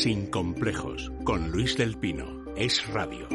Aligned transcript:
Sin 0.00 0.30
complejos, 0.30 1.12
con 1.24 1.50
Luis 1.50 1.76
del 1.76 1.94
Pino. 1.98 2.24
Es 2.56 2.90
radio. 2.90 3.28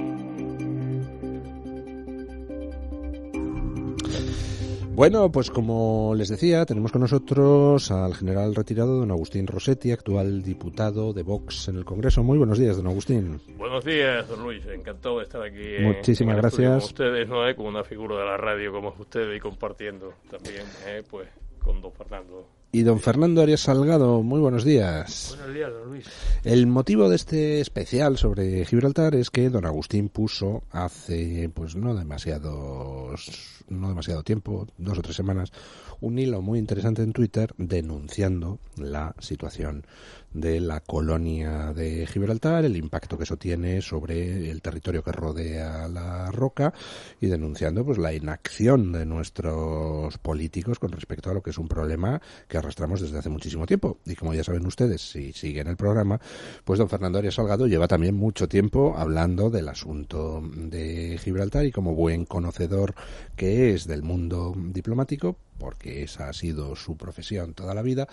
Bueno, 4.96 5.32
pues 5.32 5.52
como 5.52 6.16
les 6.16 6.30
decía, 6.30 6.66
tenemos 6.66 6.92
con 6.92 7.02
nosotros 7.02 7.92
al 7.92 8.16
general 8.16 8.56
retirado 8.56 8.98
don 8.98 9.12
Agustín 9.12 9.46
Rossetti, 9.46 9.92
actual 9.92 10.42
diputado 10.42 11.14
de 11.14 11.22
Vox 11.22 11.68
en 11.68 11.76
el 11.76 11.86
Congreso. 11.86 12.24
Muy 12.24 12.40
buenos 12.40 12.58
días, 12.58 12.78
don 12.78 12.88
Agustín. 12.88 13.40
Buenos 13.60 13.86
días, 13.86 14.28
don 14.28 14.42
Luis. 14.42 14.66
Encantado 14.66 15.20
de 15.20 15.26
estar 15.26 15.44
aquí. 15.44 15.76
Muchísimas 15.82 16.38
gracias. 16.38 16.82
Con 16.82 16.84
ustedes, 16.84 17.30
¿no? 17.30 17.48
Eh, 17.48 17.56
como 17.56 17.70
una 17.70 17.84
figura 17.84 18.18
de 18.18 18.26
la 18.26 18.38
radio 18.38 18.72
como 18.72 18.90
es 18.90 19.00
usted 19.00 19.32
y 19.36 19.40
compartiendo 19.40 20.16
también, 20.32 20.64
eh, 20.88 21.04
pues, 21.08 21.28
con 21.60 21.80
don 21.80 21.92
Fernando 21.92 22.48
y 22.76 22.84
don 22.84 23.00
Fernando 23.00 23.42
Arias 23.42 23.62
Salgado, 23.62 24.22
muy 24.22 24.42
buenos 24.42 24.66
días. 24.66 25.36
Buenos 25.38 25.56
días, 25.56 25.72
don 25.72 25.88
Luis. 25.88 26.06
El 26.44 26.68
motivo 26.68 27.08
de 27.08 27.16
este 27.16 27.62
especial 27.62 28.18
sobre 28.18 28.66
Gibraltar 28.66 29.16
es 29.16 29.30
que 29.30 29.50
don 29.50 29.66
Agustín 29.66 30.10
puso 30.10 30.64
hace 30.72 31.50
pues 31.54 31.78
no 31.78 31.96
demasiados 31.96 33.56
no 33.70 33.88
demasiado 33.88 34.24
tiempo, 34.24 34.68
dos 34.78 35.00
o 35.00 35.02
tres 35.02 35.16
semanas, 35.16 35.54
un 36.02 36.20
hilo 36.20 36.42
muy 36.42 36.60
interesante 36.60 37.02
en 37.02 37.14
Twitter 37.14 37.54
denunciando 37.58 38.60
la 38.76 39.16
situación 39.20 39.88
de 40.36 40.60
la 40.60 40.82
colonia 40.82 41.72
de 41.74 42.06
Gibraltar, 42.06 42.66
el 42.66 42.76
impacto 42.76 43.18
que 43.18 43.24
eso 43.24 43.38
tiene 43.38 43.82
sobre 43.82 44.52
el 44.52 44.62
territorio 44.62 45.02
que 45.02 45.14
rodea 45.14 45.88
la 45.88 46.30
roca 46.30 46.74
y 47.22 47.28
denunciando 47.28 47.86
pues 47.86 47.98
la 47.98 48.14
inacción 48.14 48.92
de 48.92 49.06
nuestros 49.06 50.18
políticos 50.18 50.78
con 50.78 50.92
respecto 50.92 51.30
a 51.30 51.34
lo 51.34 51.42
que 51.42 51.52
es 51.52 51.58
un 51.58 51.70
problema 51.70 52.22
que 52.50 52.58
arrastramos 52.58 53.00
desde 53.00 53.18
hace 53.18 53.30
muchísimo 53.30 53.66
tiempo. 53.66 54.00
Y 54.06 54.16
como 54.16 54.34
ya 54.34 54.44
saben 54.44 54.66
ustedes, 54.66 55.02
si 55.02 55.32
siguen 55.32 55.68
el 55.68 55.78
programa, 55.78 56.20
pues 56.66 56.80
don 56.80 56.90
Fernando 56.90 57.20
Arias 57.20 57.36
Salgado 57.36 57.68
lleva 57.68 57.88
también 57.88 58.16
mucho 58.16 58.50
tiempo 58.50 58.94
hablando 58.98 59.50
del 59.50 59.70
asunto 59.70 60.44
de 60.54 61.18
Gibraltar 61.24 61.66
y 61.66 61.72
como 61.72 61.96
buen 61.96 62.26
conocedor 62.26 62.94
que 63.38 63.74
es 63.74 63.88
del 63.88 64.04
mundo 64.04 64.54
diplomático, 64.56 65.38
porque 65.58 66.04
esa 66.04 66.30
ha 66.30 66.34
sido 66.34 66.76
su 66.76 66.98
profesión 66.98 67.54
toda 67.54 67.74
la 67.74 67.82
vida, 67.82 68.08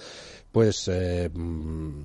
pues 0.50 0.88
eh, 0.88 1.30
mm, 1.32 2.02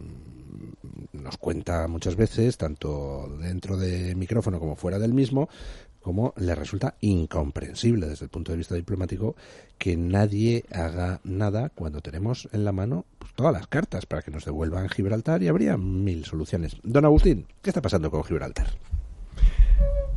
nos 1.13 1.37
cuenta 1.37 1.87
muchas 1.87 2.15
veces, 2.15 2.57
tanto 2.57 3.37
dentro 3.39 3.77
de 3.77 4.15
micrófono 4.15 4.59
como 4.59 4.75
fuera 4.75 4.99
del 4.99 5.13
mismo, 5.13 5.49
como 6.01 6.33
le 6.37 6.55
resulta 6.55 6.95
incomprensible 7.01 8.07
desde 8.07 8.25
el 8.25 8.31
punto 8.31 8.53
de 8.53 8.59
vista 8.59 8.75
diplomático 8.75 9.35
que 9.77 9.97
nadie 9.97 10.63
haga 10.71 11.19
nada 11.25 11.69
cuando 11.69 11.99
tenemos 11.99 12.47
en 12.53 12.63
la 12.63 12.71
mano 12.71 13.05
pues, 13.19 13.33
todas 13.33 13.51
las 13.51 13.67
cartas 13.67 14.05
para 14.05 14.21
que 14.21 14.31
nos 14.31 14.45
devuelvan 14.45 14.87
Gibraltar 14.87 15.43
y 15.43 15.49
habría 15.49 15.75
mil 15.75 16.23
soluciones. 16.23 16.77
Don 16.81 17.03
Agustín, 17.03 17.45
¿qué 17.61 17.71
está 17.71 17.81
pasando 17.81 18.09
con 18.09 18.23
Gibraltar? 18.23 18.67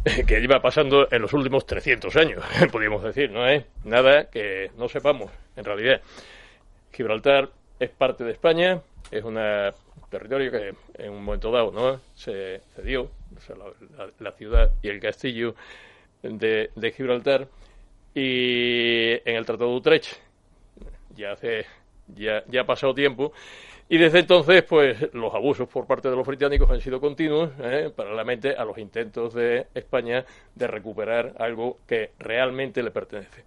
que 0.27 0.41
lleva 0.41 0.63
pasando 0.63 1.09
en 1.11 1.23
los 1.23 1.33
últimos 1.33 1.67
300 1.67 2.17
años, 2.17 2.45
podríamos 2.73 3.03
decir, 3.03 3.31
¿no 3.31 3.43
hay 3.43 3.65
nada 3.85 4.31
que 4.31 4.71
no 4.77 4.89
sepamos, 4.89 5.31
en 5.57 5.65
realidad. 5.65 6.01
Gibraltar 6.93 7.51
es 7.79 7.91
parte 7.91 8.25
de 8.25 8.33
España, 8.33 8.81
es 9.11 9.25
un 9.25 9.39
territorio 10.11 10.51
que 10.51 10.75
en 10.99 11.11
un 11.11 11.25
momento 11.25 11.51
dado 11.51 11.71
no 11.71 12.01
se 12.15 12.61
cedió, 12.75 13.11
la, 14.19 14.33
ciudad 14.33 14.71
y 14.83 14.89
el 14.89 15.01
castillo 15.01 15.55
de, 16.23 16.71
de, 16.75 16.93
Gibraltar, 16.93 17.47
y 18.15 19.13
en 19.25 19.37
el 19.37 19.47
Tratado 19.47 19.71
de 19.71 19.77
Utrecht, 19.77 20.17
ya 21.15 21.33
hace 21.33 21.67
ya, 22.09 22.43
ya 22.49 22.63
ha 22.63 22.67
pasado 22.67 22.95
tiempo, 22.95 23.33
y 23.93 23.99
desde 23.99 24.21
entonces, 24.21 24.63
pues 24.63 25.13
los 25.15 25.35
abusos 25.35 25.69
por 25.69 25.85
parte 25.85 26.09
de 26.09 26.15
los 26.15 26.25
británicos 26.25 26.71
han 26.71 26.81
sido 26.81 27.01
continuos, 27.01 27.51
¿eh? 27.59 27.91
paralelamente 27.95 28.55
a 28.55 28.65
los 28.65 28.79
intentos 28.79 29.35
de 29.35 29.67
España 29.75 30.25
de 30.55 30.67
recuperar 30.69 31.35
algo 31.39 31.79
que 31.89 32.13
realmente 32.21 32.85
le 32.85 32.93
pertenece. 32.93 33.43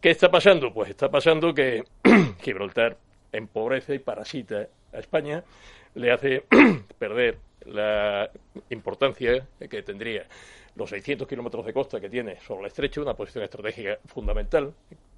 ¿Qué 0.00 0.10
está 0.10 0.30
pasando? 0.30 0.72
Pues 0.72 0.90
está 0.90 1.10
pasando 1.10 1.52
que 1.52 1.82
Gibraltar 2.42 2.96
empobrece 3.32 3.96
y 3.96 3.98
parasita 3.98 4.68
a 4.92 4.98
España, 5.00 5.42
le 5.96 6.12
hace 6.12 6.44
perder 6.98 7.38
la 7.66 8.30
importancia 8.70 9.48
que 9.68 9.82
tendría 9.82 10.28
los 10.76 10.90
600 10.90 11.26
kilómetros 11.26 11.66
de 11.66 11.72
costa 11.72 12.00
que 12.00 12.08
tiene 12.08 12.38
sobre 12.40 12.60
el 12.60 12.66
estrecho, 12.66 13.02
una 13.02 13.14
posición 13.14 13.42
estratégica 13.42 13.98
fundamental, 14.06 14.72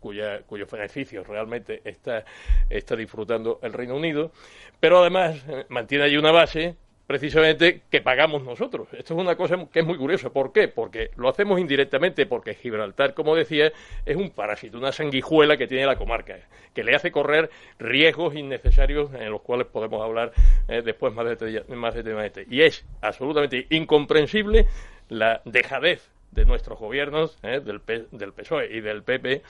cuya, 0.07 0.43
cuyos 0.47 0.71
beneficios 0.71 1.27
realmente 1.27 1.81
está, 1.85 2.25
está 2.71 2.95
disfrutando 2.95 3.59
el 3.63 3.73
Reino 3.73 3.97
Unido, 3.97 4.31
pero 4.79 5.01
además 5.01 5.43
eh, 5.49 5.67
mantiene 5.69 6.05
allí 6.05 6.17
una 6.17 6.31
base 6.31 6.77
precisamente 7.09 7.83
que 7.91 8.01
pagamos 8.01 8.45
nosotros. 8.45 8.87
Esto 8.93 9.15
es 9.15 9.21
una 9.21 9.37
cosa 9.37 9.67
que 9.73 9.81
es 9.81 9.85
muy 9.85 9.97
curiosa. 9.97 10.31
¿Por 10.31 10.53
qué? 10.53 10.69
Porque 10.69 11.11
lo 11.17 11.29
hacemos 11.29 11.59
indirectamente, 11.59 12.27
porque 12.27 12.55
Gibraltar, 12.55 13.15
como 13.15 13.35
decía, 13.35 13.73
es 14.05 14.17
un 14.17 14.31
parásito, 14.31 14.79
una 14.79 14.93
sanguijuela 14.93 15.57
que 15.57 15.67
tiene 15.67 15.87
la 15.87 15.97
comarca, 15.97 16.37
que 16.73 16.85
le 16.85 16.95
hace 16.95 17.11
correr 17.11 17.51
riesgos 17.79 18.35
innecesarios 18.35 19.13
en 19.15 19.31
los 19.31 19.41
cuales 19.43 19.67
podemos 19.67 20.03
hablar 20.03 20.33
eh, 20.69 20.83
después 20.85 21.13
más, 21.13 21.27
detalladamente. 21.27 22.47
Y 22.49 22.63
es 22.63 22.85
absolutamente 23.01 23.67
incomprensible 23.71 24.67
la 25.09 25.43
dejadez 25.45 26.09
de 26.33 26.45
nuestros 26.45 26.79
gobiernos, 26.79 27.39
eh, 27.43 27.61
del, 27.65 27.81
del 28.11 28.33
PSOE 28.33 28.77
y 28.77 28.81
del 28.81 29.03
PP, 29.03 29.43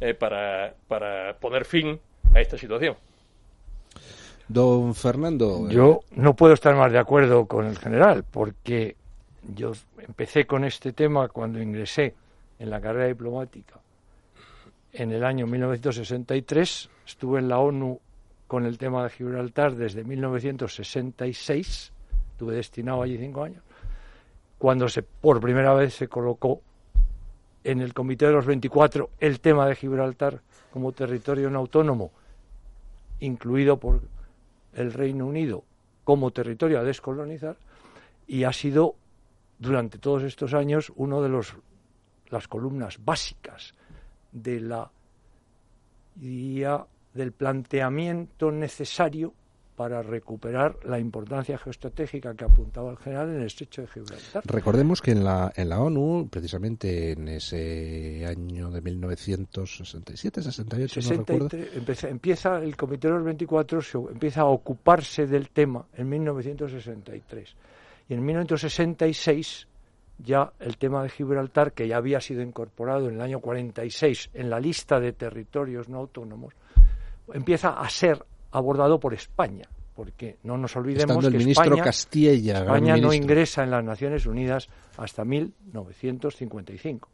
eh, 0.00 0.14
para, 0.14 0.74
para 0.86 1.36
poner 1.38 1.64
fin 1.64 1.98
a 2.34 2.40
esta 2.40 2.56
situación. 2.56 2.96
Don 4.48 4.94
Fernando. 4.94 5.68
Eh, 5.68 5.74
yo 5.74 6.00
no 6.12 6.34
puedo 6.34 6.54
estar 6.54 6.74
más 6.74 6.90
de 6.92 6.98
acuerdo 6.98 7.46
con 7.46 7.66
el 7.66 7.78
general, 7.78 8.24
porque 8.30 8.96
yo 9.54 9.72
empecé 9.98 10.46
con 10.46 10.64
este 10.64 10.92
tema 10.92 11.28
cuando 11.28 11.60
ingresé 11.60 12.14
en 12.58 12.70
la 12.70 12.80
carrera 12.80 13.06
diplomática 13.06 13.74
en 14.92 15.12
el 15.12 15.24
año 15.24 15.46
1963. 15.46 16.90
Estuve 17.06 17.40
en 17.40 17.48
la 17.48 17.58
ONU 17.58 18.00
con 18.46 18.66
el 18.66 18.78
tema 18.78 19.04
de 19.04 19.10
Gibraltar 19.10 19.74
desde 19.74 20.04
1966. 20.04 21.92
Estuve 22.32 22.56
destinado 22.56 23.02
allí 23.02 23.18
cinco 23.18 23.44
años. 23.44 23.62
Cuando 24.58 24.88
se, 24.88 25.02
por 25.02 25.40
primera 25.40 25.74
vez 25.74 25.94
se 25.94 26.08
colocó 26.08 26.60
en 27.64 27.80
el 27.80 27.94
Comité 27.94 28.26
de 28.26 28.32
los 28.32 28.46
24 28.46 29.10
el 29.18 29.40
tema 29.40 29.66
de 29.66 29.76
Gibraltar 29.76 30.40
como 30.72 30.92
territorio 30.92 31.50
no 31.50 31.58
autónomo, 31.58 32.12
incluido 33.20 33.78
por 33.78 34.00
el 34.74 34.92
Reino 34.92 35.26
Unido 35.26 35.64
como 36.04 36.30
territorio 36.30 36.78
a 36.78 36.84
descolonizar 36.84 37.56
y 38.26 38.44
ha 38.44 38.52
sido 38.52 38.94
durante 39.58 39.98
todos 39.98 40.22
estos 40.22 40.54
años 40.54 40.92
uno 40.96 41.22
de 41.22 41.28
los 41.28 41.54
las 42.30 42.46
columnas 42.46 42.98
básicas 43.04 43.74
de 44.32 44.60
la 44.60 44.90
del 46.14 47.32
planteamiento 47.32 48.50
necesario 48.50 49.32
para 49.78 50.02
recuperar 50.02 50.76
la 50.86 50.98
importancia 50.98 51.56
geoestratégica 51.56 52.34
que 52.34 52.44
apuntaba 52.44 52.90
el 52.90 52.96
general 52.96 53.28
en 53.28 53.36
el 53.36 53.46
estrecho 53.46 53.82
de 53.82 53.86
Gibraltar. 53.86 54.42
Recordemos 54.44 55.00
que 55.00 55.12
en 55.12 55.22
la, 55.22 55.52
en 55.54 55.68
la 55.68 55.80
ONU, 55.80 56.26
precisamente 56.28 57.12
en 57.12 57.28
ese 57.28 58.26
año 58.26 58.72
de 58.72 58.80
1967, 58.80 60.42
68, 60.42 61.00
no 61.00 61.10
recuerdo. 61.18 61.48
empieza 62.08 62.58
el 62.58 62.76
Comité 62.76 63.06
de 63.06 63.14
los 63.14 63.22
24, 63.22 63.80
empieza 64.10 64.40
a 64.40 64.46
ocuparse 64.46 65.28
del 65.28 65.50
tema 65.50 65.86
en 65.94 66.08
1963. 66.08 67.54
Y 68.08 68.14
en 68.14 68.24
1966 68.24 69.68
ya 70.18 70.54
el 70.58 70.76
tema 70.76 71.04
de 71.04 71.10
Gibraltar, 71.10 71.70
que 71.72 71.86
ya 71.86 71.98
había 71.98 72.20
sido 72.20 72.42
incorporado 72.42 73.08
en 73.08 73.14
el 73.14 73.20
año 73.20 73.38
46 73.38 74.30
en 74.34 74.50
la 74.50 74.58
lista 74.58 74.98
de 74.98 75.12
territorios 75.12 75.88
no 75.88 75.98
autónomos, 75.98 76.52
empieza 77.32 77.80
a 77.80 77.88
ser 77.88 78.24
abordado 78.50 78.98
por 79.00 79.14
España, 79.14 79.68
porque 79.94 80.38
no 80.44 80.56
nos 80.56 80.76
olvidemos 80.76 81.26
que 81.28 81.36
España, 81.50 81.82
Castilla, 81.82 82.58
España 82.60 82.96
no 82.96 83.12
ingresa 83.12 83.64
en 83.64 83.70
las 83.70 83.84
Naciones 83.84 84.26
Unidas 84.26 84.68
hasta 84.96 85.24
1955. 85.24 87.08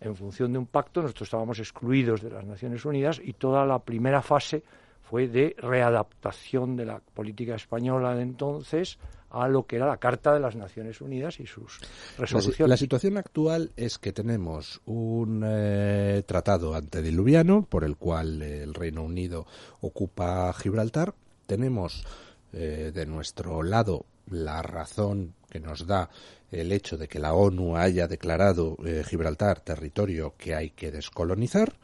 En 0.00 0.16
función 0.16 0.52
de 0.52 0.58
un 0.58 0.66
pacto, 0.66 1.02
nosotros 1.02 1.26
estábamos 1.26 1.58
excluidos 1.58 2.20
de 2.22 2.30
las 2.30 2.44
Naciones 2.44 2.84
Unidas 2.84 3.20
y 3.22 3.32
toda 3.32 3.64
la 3.64 3.78
primera 3.78 4.22
fase 4.22 4.62
fue 5.04 5.28
de 5.28 5.54
readaptación 5.58 6.76
de 6.76 6.86
la 6.86 7.00
política 7.00 7.54
española 7.54 8.14
de 8.14 8.22
entonces 8.22 8.98
a 9.30 9.48
lo 9.48 9.66
que 9.66 9.76
era 9.76 9.86
la 9.86 9.96
Carta 9.98 10.32
de 10.32 10.40
las 10.40 10.54
Naciones 10.54 11.00
Unidas 11.00 11.40
y 11.40 11.46
sus 11.46 11.80
resoluciones. 12.16 12.70
La, 12.70 12.76
situación 12.76 13.16
actual 13.18 13.72
es 13.76 13.98
que 13.98 14.12
tenemos 14.12 14.80
un 14.86 15.42
eh, 15.44 16.22
tratado 16.24 16.74
antediluviano 16.74 17.66
por 17.68 17.84
el 17.84 17.96
cual 17.96 18.42
el 18.42 18.72
Reino 18.74 19.02
Unido 19.02 19.46
ocupa 19.80 20.52
Gibraltar. 20.52 21.14
Tenemos 21.46 22.06
eh, 22.52 22.92
de 22.94 23.06
nuestro 23.06 23.62
lado 23.62 24.06
la 24.30 24.62
razón 24.62 25.34
que 25.50 25.58
nos 25.58 25.86
da 25.86 26.08
el 26.52 26.70
hecho 26.70 26.96
de 26.96 27.08
que 27.08 27.18
la 27.18 27.34
ONU 27.34 27.76
haya 27.76 28.06
declarado 28.06 28.76
eh, 28.84 29.02
Gibraltar 29.04 29.60
territorio 29.60 30.34
que 30.38 30.54
hay 30.54 30.70
que 30.70 30.92
descolonizar 30.92 31.74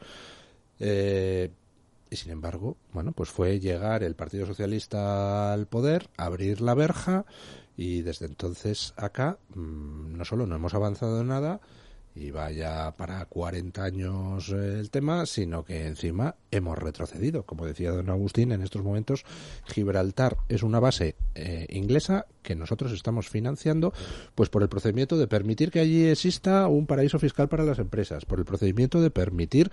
y 2.11 2.17
sin 2.17 2.31
embargo, 2.31 2.75
bueno, 2.91 3.13
pues 3.13 3.29
fue 3.29 3.59
llegar 3.61 4.03
el 4.03 4.15
Partido 4.15 4.45
Socialista 4.45 5.53
al 5.53 5.65
poder, 5.65 6.09
abrir 6.17 6.59
la 6.59 6.73
verja 6.73 7.25
y 7.77 8.01
desde 8.01 8.25
entonces 8.25 8.93
acá 8.97 9.39
mm, 9.55 10.17
no 10.17 10.25
solo 10.25 10.45
no 10.45 10.55
hemos 10.55 10.73
avanzado 10.73 11.21
en 11.21 11.27
nada, 11.29 11.61
y 12.13 12.31
vaya 12.31 12.91
para 12.97 13.25
40 13.25 13.83
años 13.83 14.49
eh, 14.49 14.79
el 14.79 14.89
tema, 14.89 15.25
sino 15.25 15.63
que 15.63 15.87
encima 15.87 16.35
hemos 16.51 16.77
retrocedido. 16.77 17.43
Como 17.43 17.65
decía 17.65 17.91
don 17.91 18.09
Agustín, 18.09 18.51
en 18.51 18.61
estos 18.61 18.83
momentos 18.83 19.23
Gibraltar 19.65 20.37
es 20.49 20.63
una 20.63 20.79
base 20.79 21.15
eh, 21.35 21.67
inglesa 21.69 22.25
que 22.43 22.55
nosotros 22.55 22.91
estamos 22.91 23.29
financiando 23.29 23.93
pues 24.35 24.49
por 24.49 24.61
el 24.61 24.69
procedimiento 24.69 25.17
de 25.17 25.27
permitir 25.27 25.71
que 25.71 25.79
allí 25.79 26.05
exista 26.05 26.67
un 26.67 26.85
paraíso 26.85 27.19
fiscal 27.19 27.47
para 27.47 27.63
las 27.63 27.79
empresas, 27.79 28.25
por 28.25 28.39
el 28.39 28.45
procedimiento 28.45 28.99
de 28.99 29.11
permitir 29.11 29.71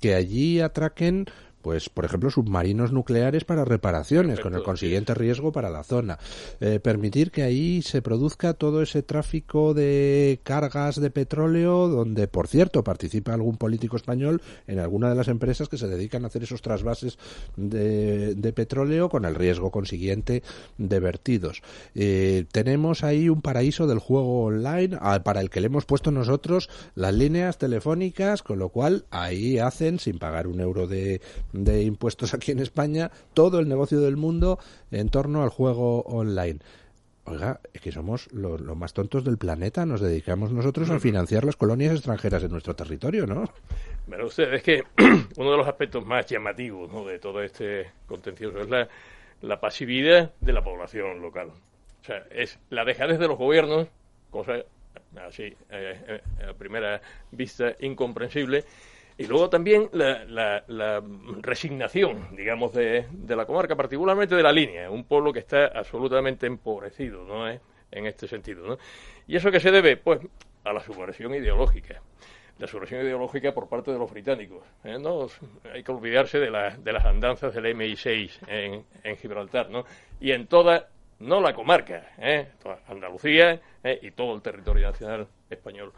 que 0.00 0.14
allí 0.14 0.60
atraquen 0.60 1.26
pues 1.68 1.90
por 1.90 2.06
ejemplo 2.06 2.30
submarinos 2.30 2.92
nucleares 2.92 3.44
para 3.44 3.62
reparaciones 3.62 4.40
con 4.40 4.54
el 4.54 4.62
consiguiente 4.62 5.12
riesgo 5.12 5.52
para 5.52 5.68
la 5.68 5.84
zona. 5.84 6.18
Eh, 6.60 6.80
permitir 6.80 7.30
que 7.30 7.42
ahí 7.42 7.82
se 7.82 8.00
produzca 8.00 8.54
todo 8.54 8.80
ese 8.80 9.02
tráfico 9.02 9.74
de 9.74 10.40
cargas 10.44 10.98
de 10.98 11.10
petróleo 11.10 11.88
donde 11.88 12.26
por 12.26 12.48
cierto 12.48 12.82
participa 12.82 13.34
algún 13.34 13.58
político 13.58 13.96
español 13.96 14.40
en 14.66 14.78
alguna 14.78 15.10
de 15.10 15.14
las 15.14 15.28
empresas 15.28 15.68
que 15.68 15.76
se 15.76 15.88
dedican 15.88 16.24
a 16.24 16.28
hacer 16.28 16.42
esos 16.42 16.62
trasvases 16.62 17.18
de, 17.56 18.52
petróleo 18.56 19.10
con 19.10 19.26
el 19.26 19.34
riesgo 19.34 19.70
consiguiente 19.70 20.42
de 20.78 21.00
vertidos. 21.00 21.60
Eh, 21.94 22.46
tenemos 22.50 23.04
ahí 23.04 23.28
un 23.28 23.42
paraíso 23.42 23.86
del 23.86 23.98
juego 23.98 24.44
online 24.44 24.96
para 25.22 25.42
el 25.42 25.50
que 25.50 25.60
le 25.60 25.66
hemos 25.66 25.84
puesto 25.84 26.10
nosotros 26.10 26.70
las 26.94 27.12
líneas 27.12 27.58
telefónicas 27.58 28.42
con 28.42 28.58
lo 28.58 28.70
cual 28.70 29.04
ahí 29.10 29.58
hacen 29.58 29.98
sin 29.98 30.18
pagar 30.18 30.46
un 30.46 30.60
euro 30.60 30.86
de 30.86 31.20
de 31.64 31.82
impuestos 31.82 32.34
aquí 32.34 32.52
en 32.52 32.60
España, 32.60 33.10
todo 33.34 33.58
el 33.60 33.68
negocio 33.68 34.00
del 34.00 34.16
mundo 34.16 34.58
en 34.90 35.08
torno 35.08 35.42
al 35.42 35.48
juego 35.48 36.02
online. 36.02 36.58
Oiga, 37.24 37.60
es 37.74 37.82
que 37.82 37.92
somos 37.92 38.32
los, 38.32 38.60
más 38.76 38.94
tontos 38.94 39.22
del 39.22 39.36
planeta, 39.36 39.84
nos 39.84 40.00
dedicamos 40.00 40.50
nosotros 40.50 40.88
a 40.88 40.98
financiar 40.98 41.44
las 41.44 41.56
colonias 41.56 41.92
extranjeras 41.92 42.42
en 42.42 42.50
nuestro 42.50 42.74
territorio, 42.74 43.26
¿no? 43.26 43.44
Pero 44.08 44.26
usted, 44.26 44.54
es 44.54 44.62
que 44.62 44.82
uno 45.36 45.50
de 45.50 45.56
los 45.58 45.68
aspectos 45.68 46.06
más 46.06 46.24
llamativos 46.26 47.06
de 47.06 47.18
todo 47.18 47.42
este 47.42 47.90
contencioso 48.06 48.60
es 48.60 48.70
la, 48.70 48.88
la 49.42 49.60
pasividad 49.60 50.32
de 50.40 50.52
la 50.54 50.64
población 50.64 51.20
local. 51.20 51.48
O 52.00 52.04
sea, 52.04 52.24
es 52.30 52.58
la 52.70 52.86
dejadez 52.86 53.18
de 53.18 53.28
los 53.28 53.36
gobiernos, 53.36 53.88
cosa 54.30 54.62
así 55.26 55.44
eh, 55.44 55.56
eh, 55.70 56.20
a 56.48 56.52
primera 56.54 57.00
vista 57.30 57.74
incomprensible, 57.80 58.64
y 59.18 59.26
luego 59.26 59.50
también 59.50 59.90
la, 59.92 61.02
resignación, 61.40 62.36
digamos, 62.36 62.72
de, 62.72 63.04
la 63.28 63.44
comarca, 63.44 63.74
particularmente 63.74 64.36
de 64.36 64.42
la 64.42 64.52
línea, 64.52 64.90
un 64.90 65.04
pueblo 65.04 65.32
que 65.32 65.40
está 65.40 65.66
absolutamente 65.66 66.46
empobrecido, 66.46 67.24
¿no? 67.24 67.48
¿Eh? 67.48 67.60
En 67.90 68.06
este 68.06 68.28
sentido, 68.28 68.66
¿no? 68.66 68.78
¿Y 69.26 69.36
eso 69.36 69.50
que 69.50 69.60
se 69.60 69.70
debe? 69.70 69.96
Pues 69.96 70.20
a 70.64 70.72
la 70.72 70.80
subversión 70.80 71.34
ideológica. 71.34 72.00
La 72.58 72.66
subversión 72.66 73.02
ideológica 73.02 73.52
por 73.52 73.68
parte 73.68 73.92
de 73.92 73.98
los 73.98 74.10
británicos. 74.10 74.62
¿eh? 74.84 74.98
No 75.00 75.26
hay 75.72 75.82
que 75.82 75.92
olvidarse 75.92 76.38
de, 76.38 76.50
de 76.78 76.92
las 76.92 77.04
andanzas 77.04 77.54
del 77.54 77.66
MI6 77.76 78.48
en, 78.48 78.84
en 79.02 79.16
Gibraltar, 79.16 79.70
¿no? 79.70 79.84
Y 80.20 80.32
en 80.32 80.46
toda 80.46 80.88
no 81.20 81.40
la 81.40 81.52
comarca, 81.52 82.12
¿eh? 82.18 82.48
Toda 82.62 82.80
Andalucía 82.88 83.60
¿eh? 83.82 83.98
y 84.02 84.10
todo 84.12 84.34
el 84.34 84.42
territorio 84.42 84.86
nacional 84.86 85.26
español 85.50 85.92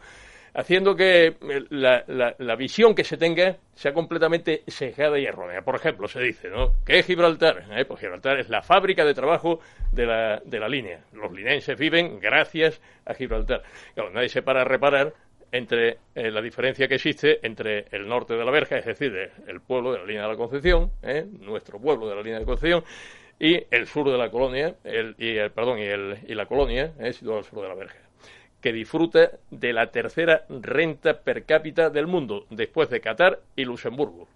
haciendo 0.53 0.95
que 0.95 1.27
eh, 1.27 1.35
la, 1.69 2.03
la, 2.07 2.55
visión 2.55 2.93
que 2.93 3.03
se 3.03 3.17
tenga 3.17 3.57
sea 3.73 3.93
completamente 3.93 4.63
sesgada 4.67 5.17
y 5.17 5.25
errónea. 5.25 5.61
Por 5.61 5.75
ejemplo, 5.75 6.07
se 6.07 6.21
dice, 6.21 6.49
¿no? 6.49 6.75
¿Qué 6.85 6.99
es 6.99 7.05
Gibraltar? 7.05 7.65
Eh, 7.71 7.85
pues 7.85 7.99
Gibraltar 8.01 8.39
es 8.39 8.49
la 8.49 8.61
fábrica 8.61 9.05
de 9.05 9.13
trabajo 9.13 9.59
de 9.91 10.05
la, 10.05 10.41
de 10.43 10.59
la 10.59 10.67
línea. 10.67 11.03
Los 11.13 11.31
linenses 11.31 11.77
viven 11.77 12.19
gracias 12.19 12.81
a 13.05 13.13
Gibraltar. 13.13 13.63
Claro, 13.93 14.11
nadie 14.11 14.29
se 14.29 14.41
para 14.41 14.61
a 14.61 14.65
reparar 14.65 15.13
entre 15.53 15.97
eh, 16.15 16.31
la 16.31 16.41
diferencia 16.41 16.87
que 16.87 16.95
existe 16.95 17.45
entre 17.45 17.85
el 17.91 18.07
norte 18.07 18.35
de 18.35 18.45
la 18.45 18.51
verja, 18.51 18.77
es 18.77 18.85
decir, 18.85 19.13
el 19.47 19.61
pueblo 19.61 19.91
de 19.91 19.99
la 19.99 20.05
línea 20.05 20.23
de 20.23 20.29
la 20.29 20.37
Concepción, 20.37 20.91
nuestro 21.41 21.77
pueblo 21.79 22.07
de 22.07 22.15
la 22.15 22.21
línea 22.21 22.39
de 22.39 22.45
Concepción, 22.45 22.83
y 23.37 23.61
el 23.69 23.87
sur 23.87 24.09
de 24.09 24.17
la 24.17 24.29
colonia, 24.29 24.75
el, 24.85 25.15
y 25.17 25.35
el, 25.35 25.51
perdón, 25.51 25.79
y, 25.79 25.83
el, 25.83 26.19
y 26.25 26.35
la 26.35 26.45
colonia, 26.45 26.93
situada 27.11 27.39
al 27.39 27.43
sur 27.43 27.61
de 27.63 27.67
la 27.67 27.75
verja 27.75 28.10
que 28.61 28.71
disfruta 28.71 29.31
de 29.49 29.73
la 29.73 29.91
tercera 29.91 30.45
renta 30.49 31.19
per 31.19 31.43
cápita 31.43 31.89
del 31.89 32.07
mundo, 32.07 32.45
después 32.49 32.89
de 32.89 33.01
Qatar 33.01 33.39
y 33.55 33.65
Luxemburgo. 33.65 34.27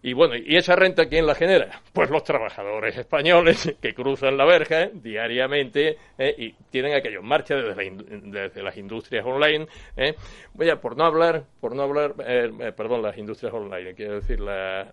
Y 0.00 0.12
bueno, 0.12 0.36
¿y 0.36 0.56
esa 0.56 0.76
renta 0.76 1.08
quién 1.08 1.26
la 1.26 1.34
genera? 1.34 1.82
Pues 1.92 2.08
los 2.08 2.22
trabajadores 2.22 2.96
españoles 2.96 3.74
que 3.82 3.94
cruzan 3.94 4.36
la 4.36 4.44
verja 4.44 4.82
eh, 4.82 4.90
diariamente 4.94 5.98
eh, 6.16 6.34
y 6.38 6.52
tienen 6.70 6.94
aquello 6.94 7.18
en 7.18 7.26
marcha 7.26 7.56
desde, 7.56 8.62
las 8.62 8.76
industrias 8.76 9.26
online. 9.26 9.66
Eh. 9.96 10.14
Voy 10.54 10.70
a, 10.70 10.80
por 10.80 10.96
no 10.96 11.04
hablar, 11.04 11.42
por 11.60 11.74
no 11.74 11.82
hablar, 11.82 12.14
perdón, 12.14 13.02
las 13.02 13.18
industrias 13.18 13.52
online, 13.52 13.94
quiero 13.94 14.14
decir 14.14 14.38
la, 14.38 14.92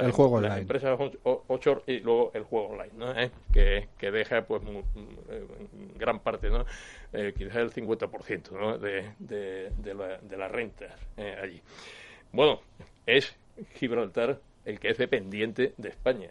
el 0.00 0.12
juego 0.12 0.40
las 0.40 0.58
empresas 0.58 0.98
ocho 1.24 1.82
y 1.86 1.98
luego 1.98 2.30
el 2.34 2.44
juego 2.44 2.68
online, 2.68 2.92
¿no? 2.96 3.12
que, 3.52 3.88
que 3.98 4.10
deja 4.10 4.42
pues 4.42 4.62
gran 5.96 6.20
parte, 6.20 6.50
¿no? 6.50 6.64
Quizás 7.36 7.56
el 7.56 7.72
50% 7.72 8.50
¿no? 8.52 8.78
de, 8.78 9.10
de, 9.18 9.70
de, 9.70 9.94
la, 9.94 10.18
de 10.18 10.36
las 10.36 10.50
rentas 10.50 10.92
allí. 11.40 11.60
Bueno, 12.32 12.60
es 13.06 13.36
Gibraltar 13.74 14.40
el 14.64 14.80
que 14.80 14.88
es 14.88 14.98
dependiente 14.98 15.74
de 15.76 15.88
España. 15.88 16.30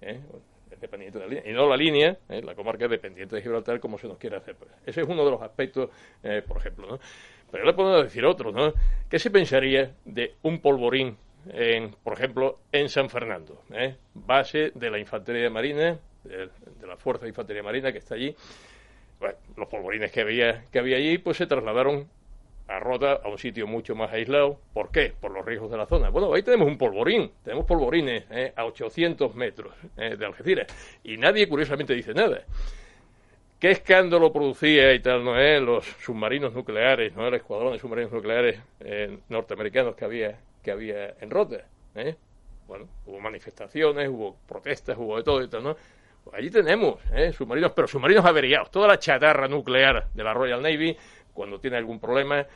¿eh? 0.00 0.20
Es 0.70 0.80
dependiente 0.80 1.18
de 1.18 1.24
la 1.24 1.28
línea. 1.28 1.50
Y 1.50 1.54
no 1.54 1.68
la 1.68 1.76
línea, 1.76 2.18
¿eh? 2.28 2.42
la 2.42 2.54
comarca 2.54 2.84
es 2.84 2.90
dependiente 2.90 3.36
de 3.36 3.42
Gibraltar, 3.42 3.80
como 3.80 3.98
se 3.98 4.08
nos 4.08 4.18
quiere 4.18 4.36
hacer. 4.36 4.56
Pues. 4.56 4.70
Ese 4.86 5.02
es 5.02 5.08
uno 5.08 5.24
de 5.24 5.30
los 5.30 5.42
aspectos, 5.42 5.90
eh, 6.22 6.42
por 6.46 6.56
ejemplo. 6.56 6.86
¿no? 6.86 6.98
Pero 7.50 7.64
le 7.64 7.72
puedo 7.74 8.02
decir 8.02 8.24
otro, 8.24 8.52
¿no? 8.52 8.72
¿Qué 9.08 9.18
se 9.18 9.30
pensaría 9.30 9.94
de 10.04 10.34
un 10.42 10.60
polvorín, 10.60 11.16
en, 11.52 11.94
por 12.02 12.14
ejemplo, 12.14 12.58
en 12.72 12.88
San 12.88 13.08
Fernando? 13.08 13.62
Base 14.14 14.72
de 14.74 14.90
la 14.90 14.98
Infantería 14.98 15.50
Marina, 15.50 15.98
de, 16.24 16.48
la 16.84 16.96
Fuerza 16.96 17.22
de 17.24 17.28
Infantería 17.28 17.62
Marina 17.62 17.92
que 17.92 17.98
está 17.98 18.16
allí. 18.16 18.34
Bueno, 19.24 19.38
los 19.56 19.68
polvorines 19.68 20.12
que 20.12 20.20
había, 20.20 20.66
que 20.70 20.78
había 20.78 20.98
allí, 20.98 21.16
pues 21.16 21.38
se 21.38 21.46
trasladaron 21.46 22.10
a 22.68 22.78
Rota 22.78 23.22
a 23.24 23.28
un 23.28 23.38
sitio 23.38 23.66
mucho 23.66 23.94
más 23.94 24.12
aislado. 24.12 24.60
¿Por 24.74 24.90
qué? 24.90 25.14
Por 25.18 25.30
los 25.30 25.46
riesgos 25.46 25.70
de 25.70 25.78
la 25.78 25.86
zona. 25.86 26.10
Bueno, 26.10 26.34
ahí 26.34 26.42
tenemos 26.42 26.68
un 26.68 26.76
polvorín, 26.76 27.30
tenemos 27.42 27.64
polvorines 27.64 28.24
eh, 28.30 28.52
a 28.54 28.66
800 28.66 29.34
metros 29.34 29.72
eh, 29.96 30.16
de 30.18 30.26
Algeciras 30.26 30.66
y 31.02 31.16
nadie 31.16 31.48
curiosamente 31.48 31.94
dice 31.94 32.12
nada. 32.12 32.42
¿Qué 33.58 33.70
escándalo 33.70 34.30
producía 34.30 34.92
y 34.92 35.00
tal, 35.00 35.24
no 35.24 35.40
eh, 35.40 35.58
los 35.58 35.86
submarinos 36.02 36.52
nucleares, 36.52 37.14
no 37.16 37.26
el 37.26 37.32
escuadrón 37.32 37.72
de 37.72 37.78
submarinos 37.78 38.12
nucleares 38.12 38.60
norteamericanos 39.30 39.96
que 39.96 40.04
había 40.04 40.38
que 40.62 40.70
había 40.70 41.14
en 41.18 41.30
Rota? 41.30 41.64
Bueno, 42.68 42.88
hubo 43.06 43.20
manifestaciones, 43.20 44.06
hubo 44.10 44.36
protestas, 44.46 44.98
hubo 44.98 45.16
de 45.16 45.22
todo 45.22 45.42
y 45.42 45.48
tal, 45.48 45.64
¿no? 45.64 45.76
Allí 46.32 46.50
tenemos 46.50 47.00
submarinos, 47.32 47.72
pero 47.72 47.86
submarinos 47.86 48.24
averiados, 48.24 48.70
toda 48.70 48.88
la 48.88 48.98
chatarra 48.98 49.46
nuclear 49.46 50.08
de 50.12 50.24
la 50.24 50.32
Royal 50.32 50.62
Navy 50.62 50.96
cuando 51.32 51.58
tiene 51.58 51.76
algún 51.76 51.98
problema, 51.98 52.46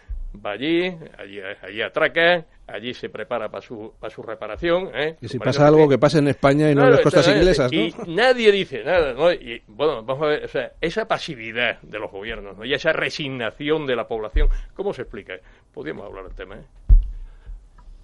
va 0.44 0.52
allí, 0.52 0.86
allí, 1.18 1.40
allí 1.62 1.82
atraca, 1.82 2.44
allí 2.66 2.94
se 2.94 3.08
prepara 3.08 3.48
para 3.48 3.62
su, 3.62 3.92
para 3.98 4.14
su 4.14 4.22
reparación. 4.22 4.90
¿eh? 4.94 5.16
Y 5.20 5.28
si 5.28 5.38
pasa 5.38 5.66
algo 5.66 5.88
que 5.88 5.98
pase 5.98 6.18
en 6.18 6.28
España 6.28 6.70
y 6.70 6.74
no 6.74 6.84
en 6.84 6.92
las 6.92 7.00
costas 7.00 7.28
inglesas, 7.28 7.72
¿no? 7.72 7.78
Y 7.78 7.94
nadie 8.06 8.52
dice 8.52 8.84
nada, 8.84 9.12
¿no? 9.12 9.32
Y 9.32 9.62
bueno, 9.66 10.02
vamos 10.02 10.22
a 10.22 10.26
ver, 10.26 10.44
o 10.44 10.48
sea, 10.48 10.72
esa 10.80 11.06
pasividad 11.06 11.80
de 11.82 11.98
los 11.98 12.10
gobiernos, 12.10 12.56
¿no? 12.56 12.64
Y 12.64 12.74
esa 12.74 12.92
resignación 12.92 13.86
de 13.86 13.96
la 13.96 14.06
población, 14.06 14.48
¿cómo 14.74 14.92
se 14.92 15.02
explica? 15.02 15.34
Podríamos 15.72 16.06
hablar 16.06 16.24
del 16.24 16.34
tema, 16.34 16.56
¿eh? 16.56 16.64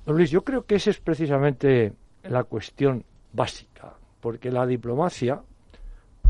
Luis, 0.07 0.31
yo 0.31 0.43
creo 0.43 0.67
que 0.67 0.75
esa 0.75 0.91
es 0.91 1.01
precisamente 1.01 1.93
la 2.25 2.45
cuestión 2.45 3.05
básica, 3.33 3.95
porque 4.21 4.51
la 4.51 4.67
diplomacia, 4.67 5.41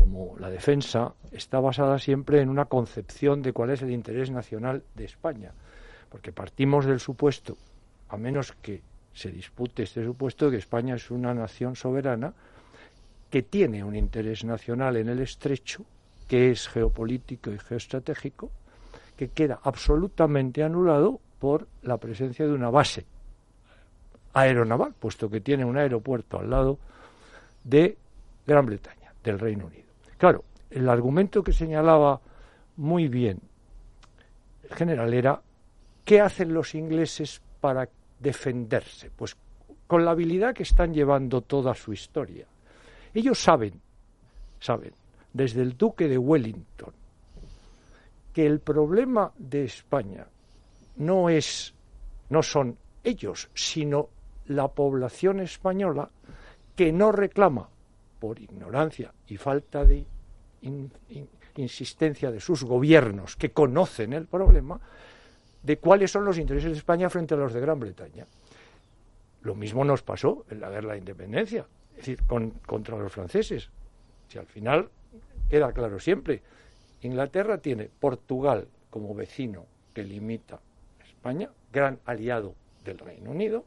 como 0.05 0.37
la 0.37 0.51
defensa, 0.51 1.13
está 1.31 1.59
basada 1.59 1.97
siempre 1.97 2.39
en 2.39 2.49
una 2.49 2.65
concepción 2.65 3.41
de 3.41 3.53
cuál 3.53 3.71
es 3.71 3.81
el 3.81 3.89
interés 3.89 4.29
nacional 4.29 4.83
de 4.93 5.05
España. 5.05 5.51
Porque 6.09 6.31
partimos 6.31 6.85
del 6.85 6.99
supuesto, 6.99 7.57
a 8.09 8.15
menos 8.15 8.51
que 8.61 8.81
se 9.13 9.31
dispute 9.31 9.81
este 9.83 10.05
supuesto, 10.05 10.51
que 10.51 10.57
España 10.57 10.95
es 10.95 11.09
una 11.09 11.33
nación 11.33 11.75
soberana 11.75 12.33
que 13.31 13.41
tiene 13.41 13.83
un 13.83 13.95
interés 13.95 14.45
nacional 14.45 14.95
en 14.97 15.09
el 15.09 15.19
estrecho, 15.21 15.83
que 16.27 16.51
es 16.51 16.67
geopolítico 16.67 17.51
y 17.51 17.57
geoestratégico, 17.57 18.51
que 19.17 19.29
queda 19.29 19.59
absolutamente 19.63 20.61
anulado 20.61 21.19
por 21.39 21.67
la 21.81 21.97
presencia 21.97 22.45
de 22.45 22.53
una 22.53 22.69
base 22.69 23.05
aeronaval, 24.33 24.93
puesto 24.99 25.29
que 25.29 25.41
tiene 25.41 25.65
un 25.65 25.77
aeropuerto 25.77 26.39
al 26.39 26.49
lado 26.49 26.77
de 27.63 27.97
Gran 28.45 28.67
Bretaña, 28.67 29.13
del 29.23 29.39
Reino 29.39 29.65
Unido. 29.65 29.85
Claro, 30.17 30.43
el 30.69 30.89
argumento 30.89 31.43
que 31.43 31.53
señalaba 31.53 32.21
muy 32.77 33.07
bien 33.07 33.39
el 34.69 34.75
general 34.75 35.13
era 35.13 35.41
¿qué 36.03 36.21
hacen 36.21 36.53
los 36.53 36.75
ingleses 36.75 37.41
para 37.61 37.87
defenderse? 38.19 39.11
Pues 39.15 39.35
con 39.87 40.03
la 40.03 40.11
habilidad 40.11 40.53
que 40.53 40.63
están 40.63 40.93
llevando 40.93 41.41
toda 41.41 41.75
su 41.75 41.93
historia. 41.93 42.47
Ellos 43.13 43.39
saben, 43.39 43.79
saben, 44.59 44.93
desde 45.31 45.61
el 45.61 45.77
duque 45.77 46.07
de 46.07 46.17
Wellington, 46.17 46.93
que 48.33 48.45
el 48.45 48.59
problema 48.59 49.31
de 49.37 49.65
España 49.65 50.25
no 50.97 51.29
es 51.29 51.73
no 52.29 52.41
son 52.41 52.77
ellos, 53.03 53.49
sino 53.53 54.09
la 54.47 54.67
población 54.67 55.39
española 55.39 56.09
que 56.75 56.91
no 56.91 57.11
reclama 57.11 57.69
por 58.19 58.39
ignorancia 58.39 59.13
y 59.27 59.37
falta 59.37 59.85
de 59.85 60.05
insistencia 61.55 62.31
de 62.31 62.39
sus 62.39 62.63
gobiernos 62.63 63.35
que 63.35 63.51
conocen 63.51 64.13
el 64.13 64.25
problema 64.25 64.79
de 65.63 65.77
cuáles 65.77 66.11
son 66.11 66.25
los 66.25 66.37
intereses 66.37 66.71
de 66.71 66.77
España 66.77 67.09
frente 67.09 67.33
a 67.33 67.37
los 67.37 67.53
de 67.53 67.61
Gran 67.61 67.79
Bretaña. 67.79 68.25
Lo 69.41 69.55
mismo 69.55 69.83
nos 69.83 70.01
pasó 70.03 70.45
en 70.49 70.59
la 70.59 70.69
guerra 70.69 70.93
de 70.93 70.99
independencia, 70.99 71.67
es 71.91 71.97
decir, 71.97 72.23
contra 72.65 72.97
los 72.97 73.11
franceses. 73.11 73.69
Si 74.27 74.37
al 74.37 74.47
final 74.47 74.89
queda 75.49 75.71
claro 75.71 75.99
siempre, 75.99 76.41
Inglaterra 77.01 77.59
tiene 77.59 77.89
Portugal 77.99 78.67
como 78.89 79.13
vecino 79.13 79.65
que 79.93 80.03
limita 80.03 80.59
España, 81.05 81.49
gran 81.71 81.99
aliado 82.05 82.55
del 82.83 82.97
Reino 82.97 83.31
Unido, 83.31 83.65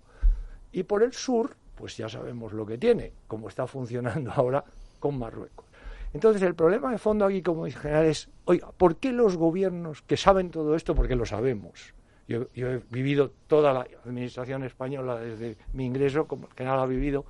y 0.72 0.82
por 0.82 1.02
el 1.02 1.12
sur, 1.12 1.56
pues 1.78 1.96
ya 1.96 2.08
sabemos 2.08 2.52
lo 2.52 2.66
que 2.66 2.76
tiene, 2.76 3.12
como 3.28 3.48
está 3.48 3.66
funcionando 3.66 4.32
ahora 4.36 4.64
con 4.98 5.18
Marruecos. 5.18 5.64
Entonces, 6.12 6.42
el 6.42 6.54
problema 6.54 6.90
de 6.90 6.98
fondo 6.98 7.24
aquí, 7.24 7.42
como 7.42 7.66
general, 7.66 8.06
es, 8.06 8.28
oiga, 8.46 8.72
¿por 8.72 8.96
qué 8.96 9.12
los 9.12 9.36
gobiernos 9.36 10.02
que 10.02 10.16
saben 10.16 10.50
todo 10.50 10.74
esto, 10.74 10.94
porque 10.94 11.14
lo 11.14 11.24
sabemos? 11.24 11.94
Yo, 12.26 12.46
he 12.54 12.80
vivido 12.90 13.30
toda 13.46 13.72
la 13.72 13.86
administración 14.04 14.64
española 14.64 15.18
desde 15.18 15.56
mi 15.72 15.86
ingreso, 15.86 16.26
como 16.26 16.48
general 16.48 16.80
ha 16.80 16.86
vivido 16.86 17.24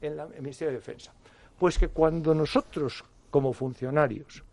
en, 0.00 0.14
en 0.14 0.32
el 0.34 0.42
Ministerio 0.42 0.72
de 0.72 0.78
Defensa. 0.78 1.12
Pues 1.58 1.78
que 1.78 1.88
cuando 1.88 2.34
nosotros, 2.34 3.04
como 3.30 3.52
funcionarios, 3.52 4.44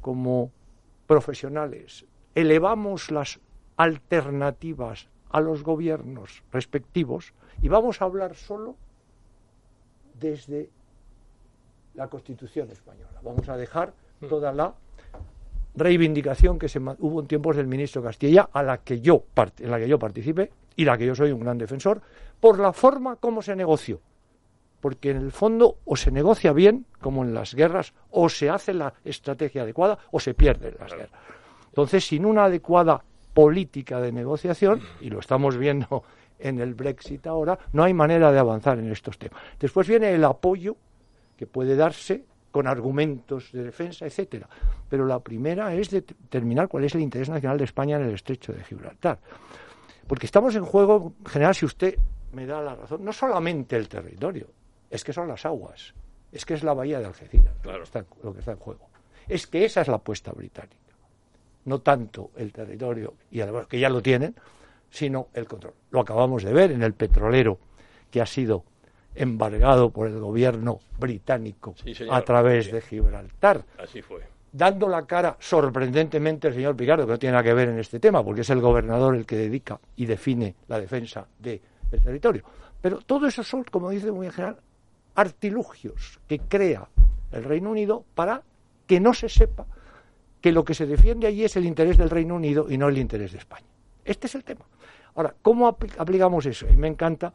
como 0.00 0.52
profesionales, 1.06 2.06
elevamos 2.34 3.10
las 3.10 3.40
alternativas 3.76 5.08
a 5.30 5.40
los 5.40 5.62
gobiernos 5.62 6.42
respectivos 6.52 7.34
y 7.60 7.68
vamos 7.68 8.00
a 8.00 8.04
hablar 8.04 8.34
solo 8.36 8.76
desde 10.18 10.70
la 11.94 12.08
Constitución 12.08 12.70
española. 12.70 13.20
Vamos 13.22 13.48
a 13.48 13.56
dejar 13.56 13.92
toda 14.28 14.52
la 14.52 14.74
reivindicación 15.76 16.58
que 16.58 16.68
se 16.68 16.78
hubo 16.78 17.20
en 17.20 17.26
tiempos 17.26 17.56
del 17.56 17.66
ministro 17.66 18.02
Castilla, 18.02 18.48
a 18.52 18.62
la 18.62 18.78
que 18.78 19.00
yo 19.00 19.24
en 19.58 19.70
la 19.70 19.78
que 19.78 19.88
yo 19.88 19.98
participé 19.98 20.52
y 20.76 20.84
la 20.84 20.96
que 20.96 21.06
yo 21.06 21.14
soy 21.14 21.32
un 21.32 21.40
gran 21.40 21.58
defensor, 21.58 22.00
por 22.40 22.58
la 22.58 22.72
forma 22.72 23.16
como 23.16 23.42
se 23.42 23.56
negoció. 23.56 24.00
Porque 24.80 25.10
en 25.10 25.16
el 25.16 25.32
fondo 25.32 25.78
o 25.84 25.96
se 25.96 26.10
negocia 26.10 26.52
bien, 26.52 26.86
como 27.00 27.24
en 27.24 27.32
las 27.32 27.54
guerras, 27.54 27.94
o 28.10 28.28
se 28.28 28.50
hace 28.50 28.74
la 28.74 28.92
estrategia 29.04 29.62
adecuada 29.62 29.98
o 30.10 30.20
se 30.20 30.34
pierden 30.34 30.74
las 30.78 30.92
guerras. 30.92 31.20
Entonces, 31.68 32.06
sin 32.06 32.26
una 32.26 32.44
adecuada 32.44 33.02
política 33.32 34.00
de 34.00 34.12
negociación, 34.12 34.80
y 35.00 35.10
lo 35.10 35.20
estamos 35.20 35.56
viendo 35.56 36.04
en 36.38 36.60
el 36.60 36.74
Brexit 36.74 37.26
ahora, 37.26 37.58
no 37.72 37.84
hay 37.84 37.94
manera 37.94 38.32
de 38.32 38.38
avanzar 38.38 38.78
en 38.78 38.90
estos 38.90 39.18
temas. 39.18 39.40
Después 39.58 39.88
viene 39.88 40.12
el 40.12 40.24
apoyo 40.24 40.76
que 41.36 41.46
puede 41.46 41.76
darse 41.76 42.24
con 42.50 42.68
argumentos 42.68 43.50
de 43.52 43.64
defensa, 43.64 44.06
etcétera. 44.06 44.48
Pero 44.88 45.06
la 45.06 45.18
primera 45.18 45.74
es 45.74 45.90
determinar 45.90 46.68
cuál 46.68 46.84
es 46.84 46.94
el 46.94 47.00
interés 47.00 47.28
nacional 47.28 47.58
de 47.58 47.64
España 47.64 47.96
en 47.96 48.04
el 48.04 48.14
estrecho 48.14 48.52
de 48.52 48.62
Gibraltar. 48.62 49.18
Porque 50.06 50.26
estamos 50.26 50.54
en 50.54 50.64
juego, 50.64 51.14
en 51.18 51.26
general, 51.26 51.54
si 51.54 51.64
usted 51.64 51.98
me 52.32 52.46
da 52.46 52.62
la 52.62 52.76
razón, 52.76 53.04
no 53.04 53.12
solamente 53.12 53.76
el 53.76 53.88
territorio, 53.88 54.46
es 54.88 55.02
que 55.02 55.12
son 55.12 55.26
las 55.26 55.44
aguas, 55.44 55.94
es 56.30 56.44
que 56.44 56.54
es 56.54 56.62
la 56.62 56.74
bahía 56.74 57.00
de 57.00 57.06
Algeciras 57.06 57.54
claro. 57.62 57.82
lo 58.22 58.32
que 58.32 58.40
está 58.40 58.52
en 58.52 58.58
juego. 58.58 58.88
Es 59.26 59.46
que 59.46 59.64
esa 59.64 59.80
es 59.80 59.88
la 59.88 59.96
apuesta 59.96 60.30
británica. 60.30 60.76
No 61.64 61.80
tanto 61.80 62.30
el 62.36 62.52
territorio, 62.52 63.14
y 63.30 63.40
además 63.40 63.66
que 63.66 63.80
ya 63.80 63.88
lo 63.88 64.02
tienen, 64.02 64.36
sino 64.94 65.26
el 65.34 65.46
control. 65.46 65.74
Lo 65.90 66.00
acabamos 66.00 66.44
de 66.44 66.52
ver 66.52 66.70
en 66.70 66.84
el 66.84 66.94
petrolero 66.94 67.58
que 68.12 68.20
ha 68.20 68.26
sido 68.26 68.62
embargado 69.16 69.90
por 69.90 70.06
el 70.06 70.20
gobierno 70.20 70.78
británico 71.00 71.74
a 72.10 72.22
través 72.22 72.70
de 72.70 72.80
Gibraltar. 72.80 73.64
Así 73.76 74.02
fue. 74.02 74.22
Dando 74.52 74.88
la 74.88 75.04
cara 75.04 75.36
sorprendentemente 75.40 76.46
el 76.46 76.54
señor 76.54 76.76
Picardo, 76.76 77.06
que 77.06 77.12
no 77.12 77.18
tiene 77.18 77.32
nada 77.32 77.42
que 77.42 77.54
ver 77.54 77.70
en 77.70 77.80
este 77.80 77.98
tema, 77.98 78.24
porque 78.24 78.42
es 78.42 78.50
el 78.50 78.60
gobernador 78.60 79.16
el 79.16 79.26
que 79.26 79.36
dedica 79.36 79.80
y 79.96 80.06
define 80.06 80.54
la 80.68 80.78
defensa 80.78 81.26
del 81.40 81.60
territorio. 81.90 82.44
Pero 82.80 82.98
todo 82.98 83.26
eso 83.26 83.42
son, 83.42 83.64
como 83.64 83.90
dice 83.90 84.12
muy 84.12 84.26
en 84.26 84.32
general, 84.32 84.58
artilugios 85.16 86.20
que 86.28 86.38
crea 86.38 86.88
el 87.32 87.42
Reino 87.42 87.70
Unido 87.70 88.04
para 88.14 88.42
que 88.86 89.00
no 89.00 89.12
se 89.12 89.28
sepa 89.28 89.66
que 90.40 90.52
lo 90.52 90.64
que 90.64 90.74
se 90.74 90.86
defiende 90.86 91.26
allí 91.26 91.42
es 91.42 91.56
el 91.56 91.64
interés 91.64 91.98
del 91.98 92.10
Reino 92.10 92.36
Unido 92.36 92.66
y 92.70 92.78
no 92.78 92.88
el 92.88 92.98
interés 92.98 93.32
de 93.32 93.38
España. 93.38 93.66
Este 94.04 94.26
es 94.26 94.34
el 94.34 94.44
tema. 94.44 94.64
Ahora, 95.14 95.34
¿cómo 95.42 95.68
aplicamos 95.68 96.46
eso? 96.46 96.66
Y 96.68 96.76
me 96.76 96.88
encanta 96.88 97.32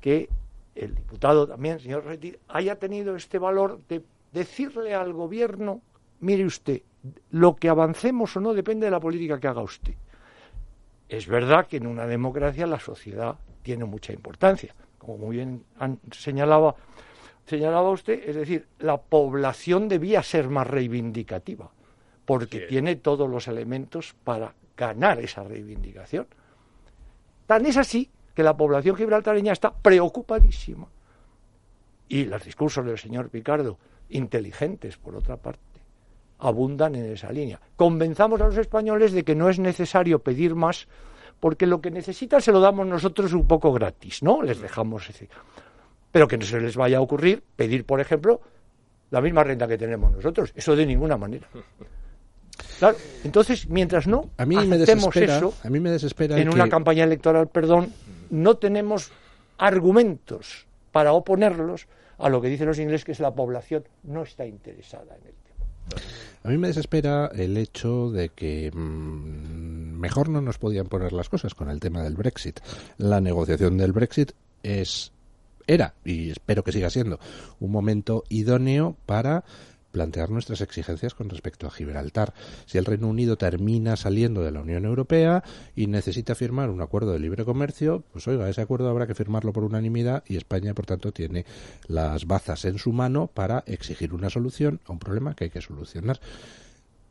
que 0.00 0.28
el 0.74 0.94
diputado 0.94 1.46
también, 1.46 1.80
señor 1.80 2.04
Retir, 2.04 2.38
haya 2.48 2.76
tenido 2.76 3.16
este 3.16 3.38
valor 3.38 3.80
de 3.88 4.02
decirle 4.32 4.94
al 4.94 5.12
gobierno, 5.12 5.80
mire 6.20 6.44
usted, 6.44 6.82
lo 7.30 7.56
que 7.56 7.68
avancemos 7.68 8.36
o 8.36 8.40
no 8.40 8.54
depende 8.54 8.86
de 8.86 8.90
la 8.90 9.00
política 9.00 9.40
que 9.40 9.48
haga 9.48 9.62
usted. 9.62 9.94
Es 11.08 11.26
verdad 11.26 11.66
que 11.66 11.76
en 11.76 11.86
una 11.86 12.06
democracia 12.06 12.66
la 12.66 12.80
sociedad 12.80 13.36
tiene 13.62 13.84
mucha 13.84 14.12
importancia, 14.12 14.74
como 14.98 15.18
muy 15.18 15.36
bien 15.36 15.64
señalaba, 16.10 16.74
señalaba 17.46 17.90
usted, 17.90 18.28
es 18.28 18.36
decir, 18.36 18.66
la 18.78 18.98
población 18.98 19.88
debía 19.88 20.22
ser 20.22 20.48
más 20.48 20.66
reivindicativa, 20.66 21.70
porque 22.24 22.60
tiene 22.60 22.96
todos 22.96 23.28
los 23.28 23.48
elementos 23.48 24.14
para 24.24 24.54
ganar 24.76 25.18
esa 25.20 25.44
reivindicación. 25.44 26.26
Tan 27.46 27.66
es 27.66 27.76
así 27.76 28.10
que 28.34 28.42
la 28.42 28.56
población 28.56 28.96
gibraltareña 28.96 29.52
está 29.52 29.72
preocupadísima. 29.72 30.88
Y 32.08 32.24
los 32.24 32.44
discursos 32.44 32.84
del 32.84 32.98
señor 32.98 33.30
Picardo, 33.30 33.78
inteligentes 34.10 34.96
por 34.96 35.16
otra 35.16 35.36
parte, 35.36 35.60
abundan 36.38 36.94
en 36.94 37.12
esa 37.12 37.32
línea. 37.32 37.60
Convenzamos 37.76 38.40
a 38.40 38.46
los 38.46 38.56
españoles 38.56 39.12
de 39.12 39.22
que 39.22 39.34
no 39.34 39.48
es 39.48 39.58
necesario 39.58 40.18
pedir 40.18 40.54
más, 40.54 40.88
porque 41.40 41.66
lo 41.66 41.80
que 41.80 41.90
necesitan 41.90 42.40
se 42.40 42.52
lo 42.52 42.60
damos 42.60 42.86
nosotros 42.86 43.32
un 43.32 43.46
poco 43.46 43.72
gratis, 43.72 44.22
¿no? 44.22 44.42
Les 44.42 44.60
dejamos 44.60 45.08
ese. 45.08 45.28
Pero 46.10 46.28
que 46.28 46.36
no 46.36 46.44
se 46.44 46.60
les 46.60 46.76
vaya 46.76 46.98
a 46.98 47.00
ocurrir 47.00 47.42
pedir, 47.56 47.84
por 47.84 48.00
ejemplo, 48.00 48.40
la 49.10 49.20
misma 49.20 49.44
renta 49.44 49.66
que 49.66 49.78
tenemos 49.78 50.12
nosotros. 50.12 50.52
Eso 50.54 50.76
de 50.76 50.86
ninguna 50.86 51.16
manera 51.16 51.48
entonces, 53.24 53.68
mientras 53.68 54.06
no 54.06 54.30
a 54.36 54.46
mí 54.46 54.56
me 54.56 54.78
desespera, 54.78 55.36
eso, 55.36 55.54
a 55.62 55.70
mí 55.70 55.80
me 55.80 55.90
desespera 55.90 56.38
en 56.38 56.48
una 56.48 56.68
campaña 56.68 57.04
electoral, 57.04 57.48
perdón, 57.48 57.92
no 58.30 58.56
tenemos 58.56 59.10
argumentos 59.58 60.66
para 60.90 61.12
oponerlos 61.12 61.86
a 62.18 62.28
lo 62.28 62.40
que 62.40 62.48
dicen 62.48 62.66
los 62.66 62.78
ingleses, 62.78 63.04
que 63.04 63.12
es 63.12 63.20
la 63.20 63.34
población 63.34 63.84
no 64.04 64.22
está 64.22 64.46
interesada 64.46 65.16
en 65.16 65.26
el 65.26 65.34
tema. 65.34 66.02
A 66.44 66.48
mí 66.48 66.58
me 66.58 66.68
desespera 66.68 67.30
el 67.34 67.56
hecho 67.56 68.10
de 68.10 68.30
que 68.30 68.70
mm, 68.72 69.98
mejor 69.98 70.28
no 70.28 70.40
nos 70.40 70.58
podían 70.58 70.86
poner 70.86 71.12
las 71.12 71.28
cosas 71.28 71.54
con 71.54 71.70
el 71.70 71.80
tema 71.80 72.02
del 72.02 72.14
Brexit. 72.14 72.60
La 72.98 73.20
negociación 73.20 73.76
del 73.78 73.92
Brexit 73.92 74.32
es 74.62 75.12
era 75.66 75.94
y 76.04 76.30
espero 76.30 76.64
que 76.64 76.72
siga 76.72 76.90
siendo 76.90 77.20
un 77.60 77.70
momento 77.70 78.24
idóneo 78.28 78.96
para 79.06 79.44
plantear 79.92 80.30
nuestras 80.30 80.60
exigencias 80.60 81.14
con 81.14 81.28
respecto 81.28 81.66
a 81.66 81.70
Gibraltar. 81.70 82.34
Si 82.66 82.78
el 82.78 82.84
Reino 82.84 83.08
Unido 83.08 83.36
termina 83.36 83.96
saliendo 83.96 84.42
de 84.42 84.50
la 84.50 84.62
Unión 84.62 84.84
Europea 84.84 85.44
y 85.76 85.86
necesita 85.86 86.34
firmar 86.34 86.70
un 86.70 86.80
acuerdo 86.80 87.12
de 87.12 87.20
libre 87.20 87.44
comercio, 87.44 88.02
pues 88.12 88.26
oiga, 88.26 88.48
ese 88.48 88.62
acuerdo 88.62 88.88
habrá 88.88 89.06
que 89.06 89.14
firmarlo 89.14 89.52
por 89.52 89.64
unanimidad 89.64 90.24
y 90.26 90.36
España, 90.36 90.74
por 90.74 90.86
tanto, 90.86 91.12
tiene 91.12 91.44
las 91.86 92.26
bazas 92.26 92.64
en 92.64 92.78
su 92.78 92.92
mano 92.92 93.28
para 93.32 93.62
exigir 93.66 94.14
una 94.14 94.30
solución 94.30 94.80
a 94.86 94.92
un 94.92 94.98
problema 94.98 95.34
que 95.34 95.44
hay 95.44 95.50
que 95.50 95.60
solucionar 95.60 96.20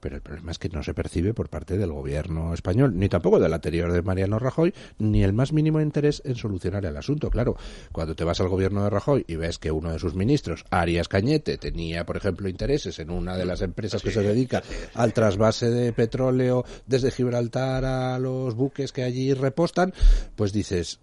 pero 0.02 0.16
el 0.16 0.22
problema 0.22 0.52
es 0.52 0.60
que 0.60 0.68
no 0.68 0.84
se 0.84 0.94
percibe 0.94 1.34
por 1.34 1.48
parte 1.48 1.78
del 1.78 1.94
gobierno 1.94 2.54
español, 2.54 2.98
ni 2.98 3.08
tampoco 3.08 3.40
del 3.40 3.54
anterior 3.54 3.94
de 3.94 4.02
Mariano 4.02 4.40
Rajoy, 4.40 4.74
ni 4.98 5.24
el 5.24 5.32
más 5.32 5.54
mínimo 5.54 5.80
interés 5.80 6.22
en 6.26 6.36
solucionar 6.36 6.84
el 6.86 6.98
asunto. 6.98 7.30
Claro, 7.30 7.56
cuando 7.92 8.16
te 8.16 8.24
vas 8.24 8.42
al 8.42 8.50
gobierno 8.50 8.84
de 8.84 8.90
Rajoy 8.90 9.24
y 9.28 9.36
ves 9.36 9.60
que 9.60 9.72
uno 9.72 9.92
de 9.92 10.00
sus 10.00 10.16
ministros, 10.16 10.66
Arias 10.72 11.08
Cañete, 11.08 11.58
tenía, 11.58 12.06
por 12.06 12.18
ejemplo, 12.18 12.50
intereses 12.50 13.00
en 13.00 13.12
una 13.12 13.38
de 13.38 13.46
las 13.46 13.62
empresas 13.62 14.02
que 14.02 14.12
se 14.12 14.24
dedica 14.24 14.64
al 14.96 15.14
trasvase 15.14 15.70
de 15.70 15.94
petróleo 15.94 16.66
desde 16.88 17.12
Gibraltar 17.12 17.86
a 17.86 18.20
los 18.20 18.56
buques 18.56 18.92
que 18.92 19.04
allí 19.04 19.34
repostan, 19.34 19.94
pues 20.36 20.52
dices, 20.52 21.00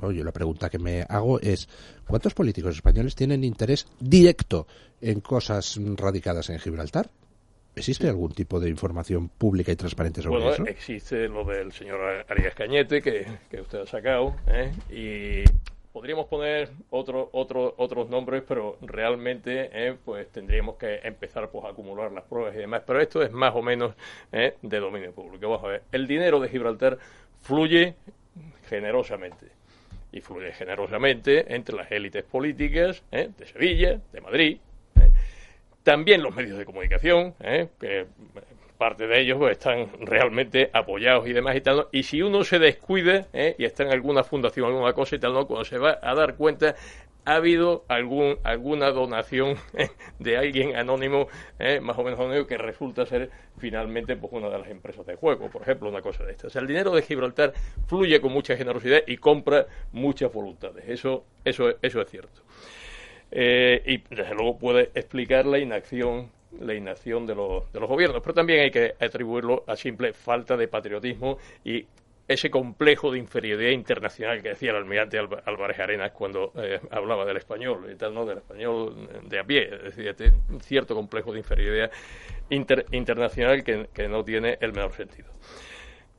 Oye, 0.00 0.22
la 0.22 0.30
pregunta 0.30 0.70
que 0.70 0.78
me 0.78 1.04
hago 1.08 1.40
es, 1.40 1.68
¿cuántos 2.06 2.32
políticos 2.32 2.76
españoles 2.76 3.16
tienen 3.16 3.42
interés 3.42 3.84
directo 3.98 4.68
en 5.00 5.20
cosas 5.20 5.76
radicadas 5.96 6.50
en 6.50 6.60
Gibraltar? 6.60 7.10
¿Existe 7.74 8.08
algún 8.08 8.32
tipo 8.32 8.58
de 8.58 8.68
información 8.68 9.28
pública 9.28 9.70
y 9.70 9.76
transparente 9.76 10.20
sobre 10.20 10.42
bueno, 10.42 10.52
eso? 10.52 10.66
existe 10.66 11.28
lo 11.28 11.44
del 11.44 11.72
señor 11.72 12.24
Arias 12.28 12.54
Cañete, 12.54 13.00
que, 13.00 13.26
usted 13.60 13.82
ha 13.82 13.86
sacado, 13.86 14.34
¿eh? 14.48 14.72
y 14.90 15.44
podríamos 15.92 16.26
poner 16.26 16.70
otro, 16.90 17.28
otro, 17.32 17.74
otros 17.78 18.08
nombres, 18.08 18.42
pero 18.46 18.78
realmente 18.80 19.70
eh, 19.72 19.96
pues 20.04 20.28
tendríamos 20.30 20.76
que 20.76 21.00
empezar 21.04 21.50
pues, 21.50 21.64
a 21.64 21.68
acumular 21.68 22.10
las 22.12 22.24
pruebas 22.24 22.54
y 22.54 22.58
demás. 22.58 22.82
Pero 22.86 23.00
esto 23.00 23.22
es 23.22 23.30
más 23.30 23.54
o 23.54 23.62
menos 23.62 23.94
eh, 24.32 24.54
de 24.60 24.80
dominio 24.80 25.12
público. 25.12 25.48
Vamos 25.48 25.64
a 25.64 25.68
ver, 25.68 25.82
el 25.92 26.06
dinero 26.06 26.40
de 26.40 26.48
Gibraltar 26.48 26.98
fluye 27.42 27.94
generosamente 28.68 29.46
y 30.10 30.20
fluye 30.20 30.52
generosamente 30.52 31.54
entre 31.54 31.76
las 31.76 31.90
élites 31.92 32.24
políticas 32.24 33.02
de 33.10 33.46
Sevilla, 33.46 34.00
de 34.12 34.20
Madrid, 34.20 34.58
también 35.88 36.22
los 36.22 36.36
medios 36.36 36.58
de 36.58 36.66
comunicación, 36.66 37.32
que 37.80 38.04
parte 38.76 39.06
de 39.06 39.20
ellos 39.20 39.38
pues, 39.38 39.52
están 39.52 39.88
realmente 40.00 40.68
apoyados 40.74 41.26
y 41.26 41.32
demás 41.32 41.56
y 41.56 41.62
tal. 41.62 41.88
Y 41.92 42.02
si 42.02 42.20
uno 42.20 42.44
se 42.44 42.58
descuide 42.58 43.24
¿eh? 43.32 43.54
y 43.56 43.64
está 43.64 43.84
en 43.84 43.90
alguna 43.90 44.22
fundación, 44.22 44.66
alguna 44.66 44.92
cosa 44.92 45.16
y 45.16 45.18
tal, 45.18 45.32
¿no? 45.32 45.46
cuando 45.46 45.64
se 45.64 45.78
va 45.78 45.98
a 46.02 46.14
dar 46.14 46.36
cuenta, 46.36 46.74
ha 47.24 47.36
habido 47.36 47.86
algún, 47.88 48.36
alguna 48.44 48.90
donación 48.90 49.56
¿eh? 49.72 49.88
de 50.18 50.36
alguien 50.36 50.76
anónimo, 50.76 51.28
¿eh? 51.58 51.80
más 51.80 51.96
o 51.96 52.04
menos 52.04 52.20
anónimo, 52.20 52.46
que 52.46 52.58
resulta 52.58 53.06
ser 53.06 53.30
finalmente 53.56 54.14
pues, 54.14 54.30
una 54.30 54.50
de 54.50 54.58
las 54.58 54.68
empresas 54.68 55.06
de 55.06 55.16
juego, 55.16 55.48
por 55.48 55.62
ejemplo, 55.62 55.88
una 55.88 56.02
cosa 56.02 56.22
de 56.24 56.32
estas. 56.32 56.48
O 56.48 56.50
sea, 56.50 56.60
el 56.60 56.68
dinero 56.68 56.90
de 56.90 57.00
Gibraltar 57.00 57.54
fluye 57.86 58.20
con 58.20 58.30
mucha 58.30 58.58
generosidad 58.58 59.00
y 59.06 59.16
compra 59.16 59.66
muchas 59.92 60.30
voluntades. 60.30 60.84
Eso, 60.86 61.24
eso, 61.46 61.70
eso 61.80 62.02
es 62.02 62.10
cierto. 62.10 62.42
Y 63.30 63.98
desde 63.98 64.34
luego 64.34 64.58
puede 64.58 64.90
explicar 64.94 65.46
la 65.46 65.58
inacción 65.58 66.30
la 66.60 66.74
inacción 66.74 67.26
de 67.26 67.34
los, 67.34 67.70
de 67.72 67.80
los 67.80 67.88
gobiernos, 67.88 68.22
pero 68.22 68.34
también 68.34 68.60
hay 68.60 68.70
que 68.70 68.94
atribuirlo 69.00 69.64
a 69.66 69.76
simple 69.76 70.12
falta 70.12 70.56
de 70.56 70.68
patriotismo 70.68 71.38
y 71.64 71.86
ese 72.26 72.50
complejo 72.50 73.10
de 73.10 73.18
inferioridad 73.18 73.70
internacional 73.70 74.42
que 74.42 74.50
decía 74.50 74.70
el 74.70 74.76
almirante 74.76 75.18
Álvarez 75.18 75.78
Arenas 75.78 76.12
cuando 76.12 76.52
eh, 76.56 76.78
hablaba 76.90 77.24
del 77.24 77.38
español 77.38 77.88
y 77.90 77.96
tal, 77.96 78.12
¿no? 78.12 78.26
del 78.26 78.38
español 78.38 79.08
de 79.24 79.38
a 79.38 79.44
pie, 79.44 79.70
es 79.72 79.82
decir, 79.96 80.08
este 80.08 80.32
cierto 80.60 80.94
complejo 80.94 81.32
de 81.32 81.38
inferioridad 81.38 81.90
internacional 82.50 83.64
que 83.64 84.08
no 84.08 84.24
tiene 84.24 84.58
el 84.60 84.72
menor 84.72 84.92
sentido. 84.92 85.28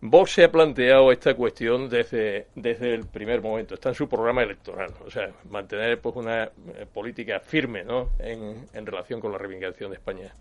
Vox 0.02 0.32
se 0.32 0.46
ha 0.46 0.52
planteado 0.52 1.12
esta 1.12 1.34
cuestión 1.34 1.90
desde, 1.90 2.48
desde 2.56 2.94
el 2.94 3.06
primer 3.06 3.42
momento, 3.42 3.74
está 3.74 3.90
en 3.90 3.96
su 3.96 4.08
programa 4.08 4.44
electoral, 4.44 4.94
o 5.06 5.12
sea, 5.12 5.32
mantener 5.50 6.00
pues 6.00 6.16
una 6.16 6.46
eh, 6.46 6.86
política 6.92 7.42
firme 7.42 7.84
¿no? 7.84 8.12
en, 8.20 8.66
en 8.74 8.86
relación 8.86 9.20
con 9.20 9.34
la 9.34 9.38
reivindicación 9.38 9.92
de 9.92 9.98
España 9.98 10.34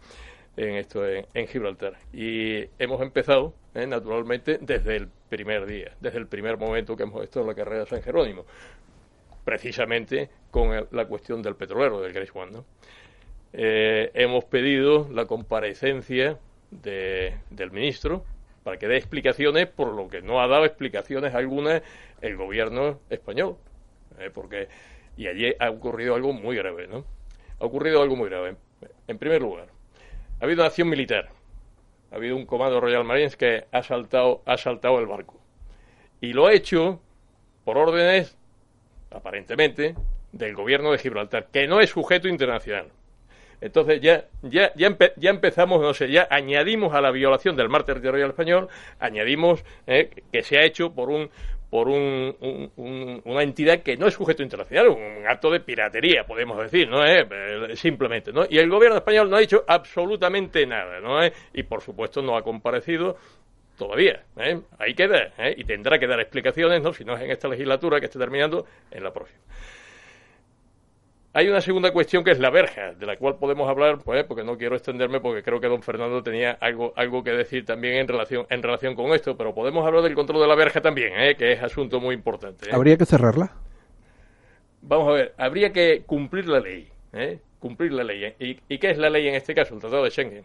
en 0.59 0.75
esto 0.75 1.07
en, 1.07 1.47
Gibraltar. 1.47 1.95
Y 2.12 2.65
hemos 2.79 3.00
empezado, 3.00 3.55
¿eh? 3.75 3.87
naturalmente, 3.87 4.59
desde 4.61 4.97
el 4.97 5.09
primer 5.29 5.67
día, 5.67 5.93
desde 6.00 6.19
el 6.19 6.27
primer 6.27 6.59
momento 6.59 6.97
que 6.97 7.05
hemos 7.05 7.23
estado 7.23 7.43
en 7.43 7.49
la 7.49 7.55
carrera 7.55 7.81
de 7.81 7.87
San 7.87 8.03
Jerónimo, 8.03 8.45
precisamente 9.45 10.31
con 10.50 10.88
la 10.91 11.07
cuestión 11.07 11.43
del 11.43 11.55
petrolero, 11.55 12.00
del 12.00 12.12
Grace 12.12 12.33
One. 12.35 12.53
¿no? 12.53 12.65
Eh, 13.53 14.11
hemos 14.15 14.45
pedido 14.45 15.09
la 15.12 15.27
comparecencia 15.27 16.38
de, 16.71 17.37
del 17.50 17.71
ministro 17.71 18.25
para 18.68 18.78
que 18.78 18.87
dé 18.87 18.98
explicaciones 18.98 19.66
por 19.66 19.94
lo 19.94 20.08
que 20.08 20.20
no 20.20 20.42
ha 20.42 20.46
dado 20.46 20.66
explicaciones 20.66 21.34
algunas 21.34 21.80
el 22.20 22.37
gobierno 22.37 23.00
español. 23.08 23.56
¿eh? 24.18 24.28
porque 24.30 24.68
y 25.16 25.26
allí 25.26 25.54
ha 25.58 25.70
ocurrido 25.70 26.14
algo 26.14 26.34
muy 26.34 26.54
grave, 26.54 26.87
¿no? 26.87 27.06
Ha 27.60 27.64
ocurrido 27.64 28.02
algo 28.02 28.14
muy 28.14 28.28
grave. 28.28 28.56
En 29.06 29.16
primer 29.16 29.40
lugar, 29.40 29.68
ha 30.38 30.44
habido 30.44 30.60
una 30.60 30.66
acción 30.66 30.90
militar. 30.90 31.30
Ha 32.12 32.16
habido 32.16 32.37
un 32.37 32.44
comando 32.44 32.78
Royal 32.78 33.04
Marines 33.04 33.37
que 33.37 33.64
ha 33.72 33.82
saltado, 33.82 34.42
ha 34.44 34.58
saltado 34.58 34.98
el 34.98 35.06
barco. 35.06 35.40
Y 36.20 36.34
lo 36.34 36.46
ha 36.46 36.52
hecho 36.52 37.00
por 37.64 37.78
órdenes, 37.78 38.37
aparentemente, 39.10 39.94
del 40.32 40.54
gobierno 40.54 40.92
de 40.92 40.98
Gibraltar, 40.98 41.46
que 41.46 41.66
no 41.66 41.80
es 41.80 41.88
sujeto 41.88 42.28
internacional. 42.28 42.90
Entonces 43.61 44.01
ya, 44.01 44.25
ya, 44.42 44.73
ya, 44.77 44.97
ya, 45.16 45.31
empezamos, 45.31 45.81
no 45.81 45.94
sé, 45.94 46.11
ya 46.11 46.29
añadimos 46.31 46.94
a 46.94 47.01
la 47.01 47.11
violación 47.11 47.57
del 47.57 47.68
mar 47.68 47.85
territorial 47.85 48.31
español, 48.31 48.68
añadimos 49.01 49.64
eh, 49.87 50.11
que 50.33 50.42
se 50.42 50.59
ha 50.59 50.64
hecho 50.64 50.92
por 50.94 51.11
un 51.11 51.31
por 51.71 51.88
un, 51.88 52.35
una 53.25 53.42
entidad 53.42 53.81
que 53.83 53.97
no 53.99 54.07
es 54.07 54.14
sujeto 54.14 54.42
internacional, 54.42 54.88
un, 54.88 55.27
acto 55.27 55.51
de 55.51 55.61
piratería, 55.61 56.25
podemos 56.25 56.59
decir, 56.59 56.88
¿no? 56.88 57.05
Eh, 57.05 57.77
simplemente, 57.77 58.33
¿no? 58.33 58.47
Y 58.49 58.59
el 58.59 58.71
gobierno 58.71 58.97
español 58.97 59.29
no 59.29 59.37
ha 59.37 59.40
dicho 59.40 59.64
absolutamente 59.66 60.64
nada, 60.66 61.01
¿no? 61.01 61.23
Eh, 61.23 61.31
y 61.53 61.64
por 61.64 61.83
supuesto 61.83 62.23
no 62.23 62.38
ha 62.38 62.42
comparecido 62.42 63.18
todavía, 63.77 64.25
¿eh? 64.37 64.61
ahí 64.79 64.94
queda, 64.94 65.33
¿eh? 65.38 65.55
y 65.57 65.64
tendrá 65.64 65.99
que 65.99 66.07
dar 66.07 66.21
explicaciones, 66.21 66.83
¿no? 66.83 66.92
Si 66.92 67.05
no 67.05 67.14
es 67.14 67.23
en 67.23 67.31
esta 67.31 67.49
legislatura 67.49 68.01
que 68.01 68.07
esté 68.07 68.18
terminando, 68.18 68.66
en 68.90 69.05
la 69.05 69.12
próxima. 69.12 69.40
Hay 71.38 71.48
una 71.48 71.61
segunda 71.61 71.92
cuestión 71.92 72.24
que 72.24 72.33
es 72.33 72.40
la 72.40 72.51
verja, 72.51 72.94
de 72.94 73.07
la 73.07 73.16
cual 73.16 73.37
podemos 73.37 73.70
hablar, 73.70 73.98
pues, 74.05 74.24
porque 74.24 74.42
no 74.42 74.59
quiero 74.59 74.74
extenderme, 74.74 75.20
porque 75.20 75.44
creo 75.44 75.61
que 75.61 75.68
don 75.68 75.85
Fernando 75.85 76.20
tenía 76.20 76.59
algo, 76.61 76.92
algo 76.96 77.22
que 77.22 77.31
decir 77.31 77.64
también 77.64 77.94
en 77.94 78.09
relación, 78.09 78.44
en 78.51 78.61
relación 78.61 78.96
con 78.96 79.12
esto, 79.12 79.37
pero 79.37 79.55
podemos 79.55 79.87
hablar 79.87 80.03
del 80.03 80.16
control 80.16 80.40
de 80.40 80.48
la 80.48 80.57
verja 80.57 80.81
también, 80.81 81.12
¿eh? 81.16 81.37
que 81.37 81.53
es 81.53 81.62
asunto 81.62 82.01
muy 82.01 82.16
importante. 82.16 82.68
¿eh? 82.68 82.72
¿Habría 82.72 82.96
que 82.96 83.07
cerrarla? 83.07 83.53
Vamos 84.83 85.11
a 85.11 85.12
ver, 85.12 85.35
habría 85.38 85.72
que 85.72 86.03
cumplir 86.05 86.48
la 86.48 86.59
ley, 86.59 86.88
¿eh? 87.12 87.38
cumplir 87.61 87.92
la 87.92 88.03
ley. 88.03 88.35
¿Y, 88.40 88.59
¿Y 88.68 88.79
qué 88.79 88.90
es 88.90 88.98
la 88.98 89.09
ley 89.09 89.29
en 89.29 89.37
este 89.37 89.55
caso? 89.55 89.74
El 89.74 89.81
Tratado 89.81 90.03
de 90.03 90.11
Schengen. 90.11 90.44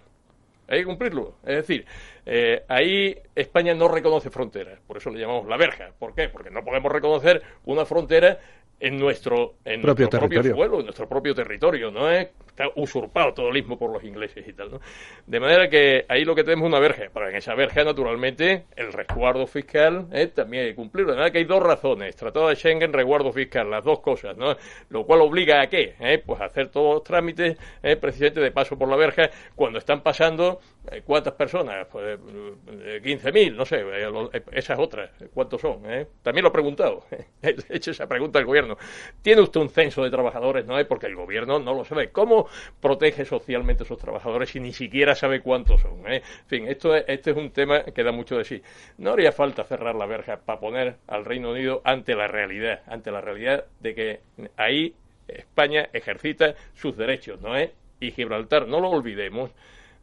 Hay 0.68 0.80
que 0.80 0.86
cumplirlo. 0.86 1.36
Es 1.44 1.56
decir, 1.56 1.86
eh, 2.26 2.64
ahí 2.68 3.18
España 3.36 3.74
no 3.74 3.88
reconoce 3.88 4.30
fronteras, 4.30 4.80
por 4.88 4.98
eso 4.98 5.10
le 5.10 5.20
llamamos 5.20 5.48
la 5.48 5.58
verja. 5.58 5.92
¿Por 6.00 6.16
qué? 6.16 6.30
Porque 6.30 6.52
no 6.52 6.64
podemos 6.64 6.92
reconocer 6.92 7.42
una 7.66 7.86
frontera 7.86 8.40
en 8.80 8.98
nuestro, 8.98 9.56
en 9.66 9.82
propio 9.82 10.06
nuestro 10.06 10.20
territorio. 10.20 10.52
propio 10.52 10.56
suelo, 10.56 10.80
en 10.80 10.86
nuestro 10.86 11.10
propio 11.10 11.36
territorio, 11.36 11.92
¿no? 11.92 12.10
es 12.10 12.28
Está 12.54 12.70
usurpado 12.76 13.34
todo 13.34 13.48
el 13.48 13.54
mismo 13.54 13.80
por 13.80 13.92
los 13.92 14.04
ingleses 14.04 14.48
y 14.48 14.54
tal, 14.54 14.70
¿no? 14.70 14.80
De 15.26 15.40
manera 15.40 15.68
que 15.70 16.06
ahí 16.08 16.24
lo 16.24 16.36
que 16.36 16.44
tenemos 16.44 16.68
es 16.68 16.70
una 16.70 16.80
verja, 16.80 17.06
pero 17.12 17.28
en 17.28 17.36
esa 17.36 17.56
verja, 17.56 17.84
naturalmente, 17.84 18.66
el 18.76 18.94
resguardo 18.94 19.48
fiscal 19.48 20.06
¿eh? 20.12 20.28
también 20.28 20.66
hay 20.66 20.70
que 20.70 20.76
cumplirlo. 20.76 21.14
De 21.14 21.18
manera 21.18 21.32
que 21.32 21.40
hay 21.40 21.46
dos 21.46 21.64
razones, 21.64 22.16
Tratado 22.16 22.50
de 22.50 22.56
Schengen, 22.56 22.94
resguardo 22.94 23.34
fiscal, 23.34 23.72
las 23.72 23.84
dos 23.84 24.02
cosas, 24.02 24.38
¿no? 24.38 24.56
Lo 24.90 25.04
cual 25.04 25.22
obliga 25.22 25.62
a 25.62 25.68
qué? 25.68 25.96
¿Eh? 26.00 26.22
Pues 26.24 26.42
a 26.42 26.46
hacer 26.46 26.70
todos 26.70 26.94
los 26.94 27.04
trámites, 27.04 27.58
¿eh? 27.82 27.96
precisamente 27.96 28.40
de 28.40 28.52
paso 28.52 28.78
por 28.78 28.88
la 28.88 28.98
verja, 28.98 29.32
cuando 29.56 29.80
están 29.80 30.02
pasando, 30.02 30.60
eh, 30.92 31.02
¿cuántas 31.06 31.34
personas? 31.34 31.88
Pues 31.90 32.20
15.000, 32.20 33.38
eh, 33.38 33.52
no 33.52 33.66
sé, 33.66 33.78
eh, 33.80 34.44
esas 34.52 34.78
otras, 34.78 35.12
¿cuántos 35.34 35.62
son? 35.62 35.82
También 36.22 36.44
lo 36.44 36.50
he 36.50 36.52
preguntado, 36.52 37.06
he 37.42 37.56
hecho 37.70 37.92
esa 37.92 38.06
pregunta 38.08 38.40
al 38.40 38.46
gobierno. 38.46 38.78
¿Tiene 39.22 39.42
usted 39.42 39.62
un 39.62 39.70
censo 39.70 40.04
de 40.04 40.12
trabajadores? 40.12 40.66
No, 40.66 40.76
porque 40.88 41.08
el 41.08 41.16
gobierno 41.16 41.60
no 41.60 41.74
lo 41.74 41.86
sabe. 41.86 42.12
¿Cómo 42.12 42.43
protege 42.82 43.26
socialmente 43.26 43.84
a 43.84 43.86
esos 43.86 43.98
trabajadores 43.98 44.56
y 44.56 44.60
ni 44.60 44.74
siquiera 44.74 45.16
sabe 45.16 45.42
cuántos 45.42 45.82
son? 45.82 46.06
En 46.08 46.22
fin, 46.48 46.68
esto 46.68 46.96
es, 46.96 47.06
este 47.08 47.32
es 47.32 47.38
un 47.38 47.52
tema 47.52 47.84
que 47.84 48.04
da 48.04 48.12
mucho 48.12 48.38
de 48.38 48.44
sí. 48.44 48.62
No 48.98 49.14
haría 49.14 49.32
falta 49.32 49.64
cerrar 49.64 49.96
la 49.96 50.06
verja 50.06 50.38
para 50.38 50.60
poner 50.60 50.98
al 51.08 51.26
Reino 51.26 51.52
Unido 51.52 51.82
ante 51.84 52.16
la 52.16 52.28
realidad, 52.28 52.82
ante 52.88 53.12
la 53.12 53.22
realidad 53.22 53.66
de 53.80 53.96
que 53.96 54.20
ahí 54.58 54.96
España 55.28 55.90
ejercita 55.94 56.56
sus 56.74 56.98
derechos, 56.98 57.42
¿no 57.42 57.56
es? 57.56 57.72
Y 58.00 58.12
Gibraltar, 58.12 58.68
no 58.68 58.80
lo 58.80 58.90
olvidemos, 58.90 59.52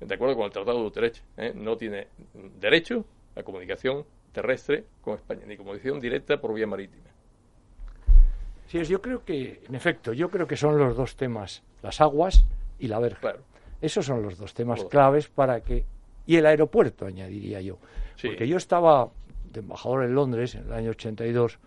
de 0.01 0.15
acuerdo 0.15 0.37
con 0.37 0.47
el 0.47 0.53
Tratado 0.53 0.79
de 0.79 0.87
Utrecht, 0.87 1.23
¿eh? 1.37 1.53
no 1.55 1.77
tiene 1.77 2.09
derecho 2.59 3.05
a 3.37 3.43
comunicación 3.43 4.05
terrestre 4.33 4.85
con 5.03 5.17
España, 5.17 5.43
ni 5.47 5.57
comunicación 5.57 6.01
directa 6.01 6.41
por 6.41 6.55
vía 6.55 6.67
marítima. 6.67 7.05
Sí, 8.67 8.83
yo 8.85 9.03
creo 9.03 9.25
que, 9.25 9.63
en 9.69 9.75
efecto, 9.75 10.13
yo 10.13 10.31
creo 10.31 10.47
que 10.47 10.57
son 10.57 10.79
los 10.79 10.97
dos 10.97 11.17
temas, 11.17 11.63
las 11.83 12.01
aguas 12.01 12.45
y 12.79 12.89
la 12.89 12.99
verja. 12.99 13.21
Claro. 13.21 13.41
Esos 13.81 14.07
son 14.07 14.23
los 14.23 14.39
dos 14.39 14.55
temas 14.55 14.85
claves 14.85 15.29
para 15.29 15.61
que... 15.61 15.85
Y 16.27 16.37
el 16.37 16.47
aeropuerto, 16.47 17.07
añadiría 17.07 17.61
yo. 17.61 17.79
Sí. 18.17 18.29
Porque 18.29 18.47
yo 18.47 18.57
estaba 18.57 19.11
de 19.53 19.61
embajador 19.61 20.05
en 20.05 20.15
Londres 20.15 20.55
en 20.55 20.67
el 20.67 20.73
año 20.73 20.91
82, 20.91 21.59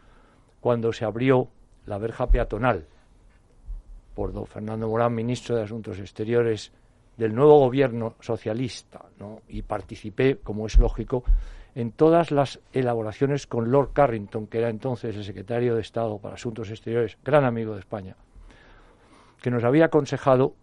cuando 0.59 0.93
se 0.93 1.05
abrió 1.05 1.49
la 1.85 1.97
verja 1.97 2.27
peatonal 2.27 2.85
por 4.13 4.31
don 4.31 4.45
Fernando 4.45 4.87
Morán, 4.87 5.13
ministro 5.13 5.55
de 5.55 5.63
Asuntos 5.63 5.99
Exteriores 5.99 6.71
del 7.17 7.33
nuevo 7.33 7.59
gobierno 7.59 8.15
socialista, 8.19 9.05
¿no? 9.19 9.41
y 9.47 9.63
participé, 9.63 10.37
como 10.37 10.67
es 10.67 10.77
lógico, 10.77 11.23
en 11.75 11.91
todas 11.91 12.31
las 12.31 12.59
elaboraciones 12.71 13.47
con 13.47 13.71
Lord 13.71 13.93
Carrington, 13.93 14.47
que 14.47 14.59
era 14.59 14.69
entonces 14.69 15.15
el 15.15 15.23
secretario 15.23 15.75
de 15.75 15.81
Estado 15.81 16.17
para 16.19 16.35
Asuntos 16.35 16.69
Exteriores, 16.69 17.17
gran 17.23 17.45
amigo 17.45 17.73
de 17.73 17.79
España, 17.79 18.15
que 19.43 19.51
nos 19.51 19.65
había 19.65 19.85
aconsejado, 19.85 20.55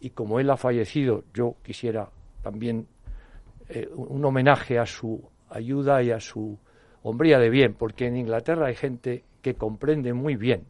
y 0.00 0.10
como 0.10 0.40
él 0.40 0.50
ha 0.50 0.56
fallecido, 0.56 1.22
yo 1.32 1.54
quisiera 1.62 2.10
también 2.42 2.88
eh, 3.68 3.88
un 3.94 4.24
homenaje 4.24 4.76
a 4.76 4.86
su 4.86 5.22
ayuda 5.48 6.02
y 6.02 6.10
a 6.10 6.18
su 6.18 6.58
hombría 7.04 7.38
de 7.38 7.48
bien, 7.48 7.74
porque 7.74 8.08
en 8.08 8.16
Inglaterra 8.16 8.66
hay 8.66 8.74
gente 8.74 9.22
que 9.40 9.54
comprende 9.54 10.12
muy 10.12 10.34
bien 10.34 10.64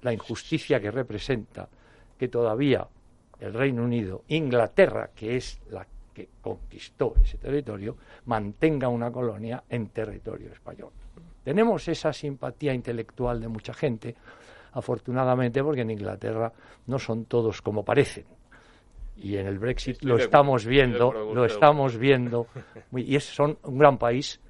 la 0.00 0.14
injusticia 0.14 0.80
que 0.80 0.90
representa 0.90 1.68
que 2.16 2.28
todavía 2.28 2.88
el 3.38 3.52
Reino 3.52 3.84
Unido, 3.84 4.22
Inglaterra, 4.28 5.10
que 5.14 5.36
es 5.36 5.60
la 5.70 5.86
que 6.14 6.26
conquistó 6.40 7.12
ese 7.22 7.36
territorio, 7.36 7.98
mantenga 8.24 8.88
una 8.88 9.12
colonia 9.12 9.62
en 9.68 9.88
territorio 9.88 10.50
español. 10.52 10.92
Tenemos 11.44 11.86
esa 11.86 12.14
simpatía 12.14 12.72
intelectual 12.72 13.42
de 13.42 13.48
mucha 13.48 13.74
gente, 13.74 14.16
afortunadamente, 14.72 15.62
porque 15.62 15.82
en 15.82 15.90
Inglaterra 15.90 16.52
no 16.86 16.98
son 16.98 17.24
todos 17.24 17.62
como 17.62 17.84
parecen. 17.84 18.24
Y 19.16 19.36
en 19.36 19.46
el 19.46 19.58
Brexit 19.58 20.02
lo 20.02 20.16
estamos 20.16 20.64
viendo, 20.64 21.12
lo 21.12 21.44
estamos 21.44 21.98
viendo, 21.98 22.46
y 22.96 23.16
es, 23.16 23.24
son 23.24 23.58
un 23.64 23.78
gran 23.78 23.98
país 23.98 24.40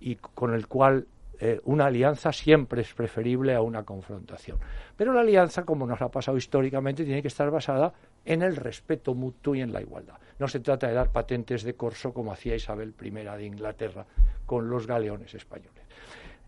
y 0.00 0.16
con 0.16 0.52
el 0.52 0.66
cual 0.66 1.06
eh, 1.38 1.60
una 1.64 1.86
alianza 1.86 2.32
siempre 2.32 2.80
es 2.80 2.94
preferible 2.94 3.54
a 3.54 3.60
una 3.60 3.82
confrontación. 3.82 4.58
Pero 4.96 5.12
la 5.12 5.20
alianza, 5.20 5.64
como 5.64 5.86
nos 5.86 6.00
ha 6.00 6.08
pasado 6.08 6.36
históricamente, 6.36 7.04
tiene 7.04 7.20
que 7.20 7.28
estar 7.28 7.50
basada 7.50 7.92
en 8.24 8.42
el 8.42 8.56
respeto 8.56 9.14
mutuo 9.14 9.54
y 9.54 9.60
en 9.60 9.72
la 9.72 9.82
igualdad. 9.82 10.16
No 10.38 10.48
se 10.48 10.60
trata 10.60 10.88
de 10.88 10.94
dar 10.94 11.12
patentes 11.12 11.62
de 11.62 11.74
corso 11.74 12.12
como 12.12 12.32
hacía 12.32 12.54
Isabel 12.54 12.94
I 13.00 13.10
de 13.10 13.44
Inglaterra 13.44 14.06
con 14.46 14.68
los 14.68 14.86
galeones 14.86 15.34
españoles. 15.34 15.85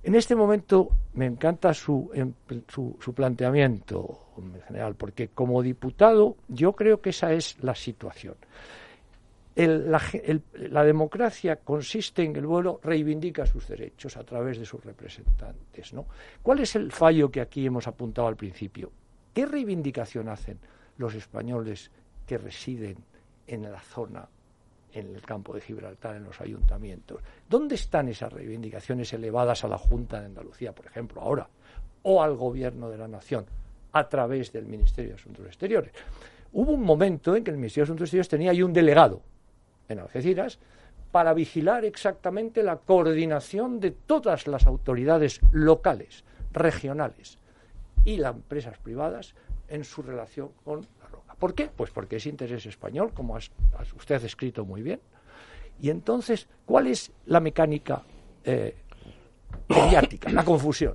En 0.03 0.15
este 0.15 0.37
momento 0.37 0.91
me 1.15 1.27
encanta 1.27 1.75
su, 1.75 2.11
em, 2.15 2.33
su, 2.69 3.15
planteamiento, 3.15 4.27
en 4.39 4.61
general, 4.63 4.95
porque 4.95 5.29
como 5.29 5.61
diputado 5.63 6.37
yo 6.49 6.73
creo 6.75 7.01
que 7.01 7.11
esa 7.11 7.33
es 7.33 7.57
la 7.63 7.75
situación. 7.75 8.37
la, 9.57 10.85
democracia 10.85 11.57
consiste 11.57 12.23
en 12.23 12.33
que 12.33 12.39
el 12.39 12.47
pueblo 12.47 12.79
reivindica 12.81 13.45
sus 13.45 13.67
derechos 13.67 14.17
a 14.17 14.23
través 14.23 14.59
de 14.61 14.65
sus 14.65 14.85
representantes. 14.85 15.93
¿no? 15.93 16.07
¿Cuál 16.43 16.61
es 16.61 16.77
el 16.77 16.93
fallo 16.93 17.29
que 17.29 17.41
aquí 17.41 17.67
hemos 17.67 17.89
apuntado 17.89 18.29
al 18.29 18.37
principio? 18.37 18.93
¿Qué 19.35 19.47
reivindicación 19.47 20.29
hacen 20.29 20.61
los 20.97 21.15
españoles 21.15 21.91
que 22.25 22.39
residen 22.39 22.99
en 23.49 23.63
la 23.63 23.81
zona 23.81 24.29
en 24.92 25.14
el 25.14 25.22
campo 25.22 25.55
de 25.55 25.61
Gibraltar, 25.61 26.16
en 26.16 26.24
los 26.24 26.40
ayuntamientos. 26.40 27.20
¿Dónde 27.48 27.74
están 27.74 28.09
esas 28.09 28.33
reivindicaciones 28.33 29.12
elevadas 29.12 29.64
a 29.64 29.68
la 29.68 29.79
Junta 29.79 30.20
de 30.20 30.27
Andalucía, 30.27 30.74
por 30.74 30.87
ejemplo, 30.87 31.20
ahora? 31.20 31.48
O 32.03 32.22
al 32.22 32.37
Gobierno 32.37 32.88
de 32.88 32.98
la 32.98 33.09
Nación, 33.09 33.46
a 33.92 34.09
través 34.09 34.53
del 34.53 34.66
Ministerio 34.66 35.11
de 35.11 35.16
Asuntos 35.16 35.46
Exteriores. 35.46 35.92
Hubo 36.53 36.72
un 36.72 36.83
momento 36.83 37.37
en 37.37 37.44
que 37.44 37.51
el 37.51 37.57
Ministerio 37.57 37.85
de 37.85 37.88
Asuntos 37.88 38.07
Exteriores 38.07 38.29
tenía 38.29 38.51
ahí 38.53 38.62
un 38.62 38.72
delegado 38.72 39.22
en 39.88 39.98
Algeciras 39.98 40.59
para 41.11 41.35
vigilar 41.35 41.85
exactamente 41.85 42.62
la 42.62 42.77
coordinación 42.77 43.81
de 43.81 43.90
todas 43.90 44.46
las 44.46 44.66
autoridades 44.66 45.40
locales, 45.53 46.24
regionales 46.53 47.38
y 48.05 48.16
las 48.18 48.35
empresas 48.35 48.79
privadas 48.79 49.35
en 49.68 49.85
su 49.85 50.03
relación 50.03 50.51
con 50.64 50.87
¿Por 51.38 51.55
qué? 51.55 51.68
Pues 51.74 51.90
porque 51.90 52.16
es 52.16 52.27
interés 52.27 52.66
español, 52.66 53.12
como 53.14 53.37
usted 53.37 54.22
ha 54.22 54.27
escrito 54.27 54.64
muy 54.64 54.83
bien. 54.83 55.01
Y 55.81 55.90
entonces, 55.90 56.48
¿cuál 56.66 56.88
es 56.88 57.12
la 57.27 57.38
mecánica 57.38 58.03
eh, 58.44 58.74
mediática, 59.68 60.31
la 60.31 60.44
confusión? 60.44 60.94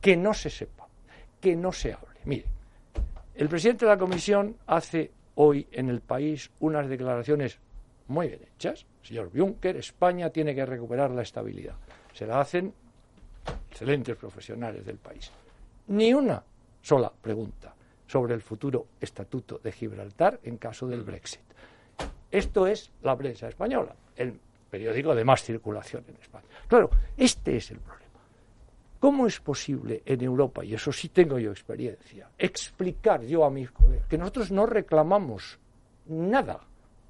Que 0.00 0.16
no 0.16 0.32
se 0.32 0.50
sepa, 0.50 0.86
que 1.40 1.56
no 1.56 1.72
se 1.72 1.92
hable. 1.92 2.18
Mire, 2.24 2.44
el 3.34 3.48
presidente 3.48 3.84
de 3.84 3.90
la 3.90 3.98
Comisión 3.98 4.56
hace 4.66 5.10
hoy 5.34 5.66
en 5.72 5.88
el 5.88 6.00
país 6.00 6.50
unas 6.60 6.88
declaraciones 6.88 7.58
muy 8.06 8.28
bien 8.28 8.40
hechas. 8.54 8.86
Señor 9.02 9.30
Juncker, 9.34 9.76
España 9.76 10.30
tiene 10.30 10.54
que 10.54 10.64
recuperar 10.64 11.10
la 11.10 11.22
estabilidad. 11.22 11.74
Se 12.12 12.26
la 12.26 12.40
hacen 12.40 12.72
excelentes 13.70 14.16
profesionales 14.16 14.86
del 14.86 14.98
país. 14.98 15.30
Ni 15.88 16.14
una 16.14 16.42
sola 16.82 17.10
pregunta 17.20 17.74
sobre 18.08 18.34
el 18.34 18.40
futuro 18.40 18.86
estatuto 19.00 19.60
de 19.62 19.70
Gibraltar 19.70 20.40
en 20.42 20.56
caso 20.56 20.88
del 20.88 21.02
Brexit. 21.02 21.42
Esto 22.30 22.66
es 22.66 22.90
la 23.02 23.16
prensa 23.16 23.48
española, 23.48 23.94
el 24.16 24.38
periódico 24.70 25.14
de 25.14 25.24
más 25.24 25.42
circulación 25.42 26.04
en 26.08 26.16
España. 26.16 26.46
Claro, 26.66 26.90
este 27.16 27.56
es 27.56 27.70
el 27.70 27.78
problema. 27.78 28.06
¿Cómo 28.98 29.26
es 29.26 29.38
posible 29.38 30.02
en 30.04 30.22
Europa, 30.22 30.64
y 30.64 30.74
eso 30.74 30.90
sí 30.90 31.10
tengo 31.10 31.38
yo 31.38 31.52
experiencia, 31.52 32.28
explicar 32.36 33.22
yo 33.22 33.44
a 33.44 33.50
mis 33.50 33.70
colegas 33.70 34.08
que 34.08 34.18
nosotros 34.18 34.50
no 34.50 34.66
reclamamos 34.66 35.58
nada 36.06 36.60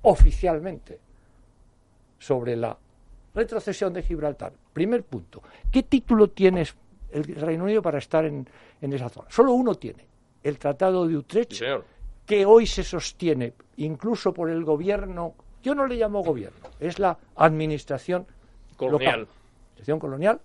oficialmente 0.02 0.98
sobre 2.18 2.56
la 2.56 2.76
retrocesión 3.34 3.92
de 3.94 4.02
Gibraltar? 4.02 4.52
Primer 4.72 5.02
punto, 5.04 5.42
¿qué 5.72 5.84
título 5.84 6.28
tiene 6.28 6.66
el 7.10 7.24
Reino 7.24 7.64
Unido 7.64 7.80
para 7.80 7.98
estar 7.98 8.26
en, 8.26 8.46
en 8.82 8.92
esa 8.92 9.08
zona? 9.08 9.28
Solo 9.30 9.52
uno 9.54 9.74
tiene, 9.76 10.07
el 10.42 10.58
Tratado 10.58 11.06
de 11.06 11.16
Utrecht, 11.16 11.62
que 12.26 12.46
hoy 12.46 12.66
se 12.66 12.84
sostiene 12.84 13.54
incluso 13.76 14.32
por 14.32 14.50
el 14.50 14.64
gobierno, 14.64 15.34
yo 15.62 15.74
no 15.74 15.86
le 15.86 15.96
llamo 15.96 16.22
gobierno, 16.22 16.68
es 16.80 16.98
la 16.98 17.16
administración 17.36 18.26
colonial. 18.76 19.26
Administración 19.72 19.98
colonial 19.98 20.40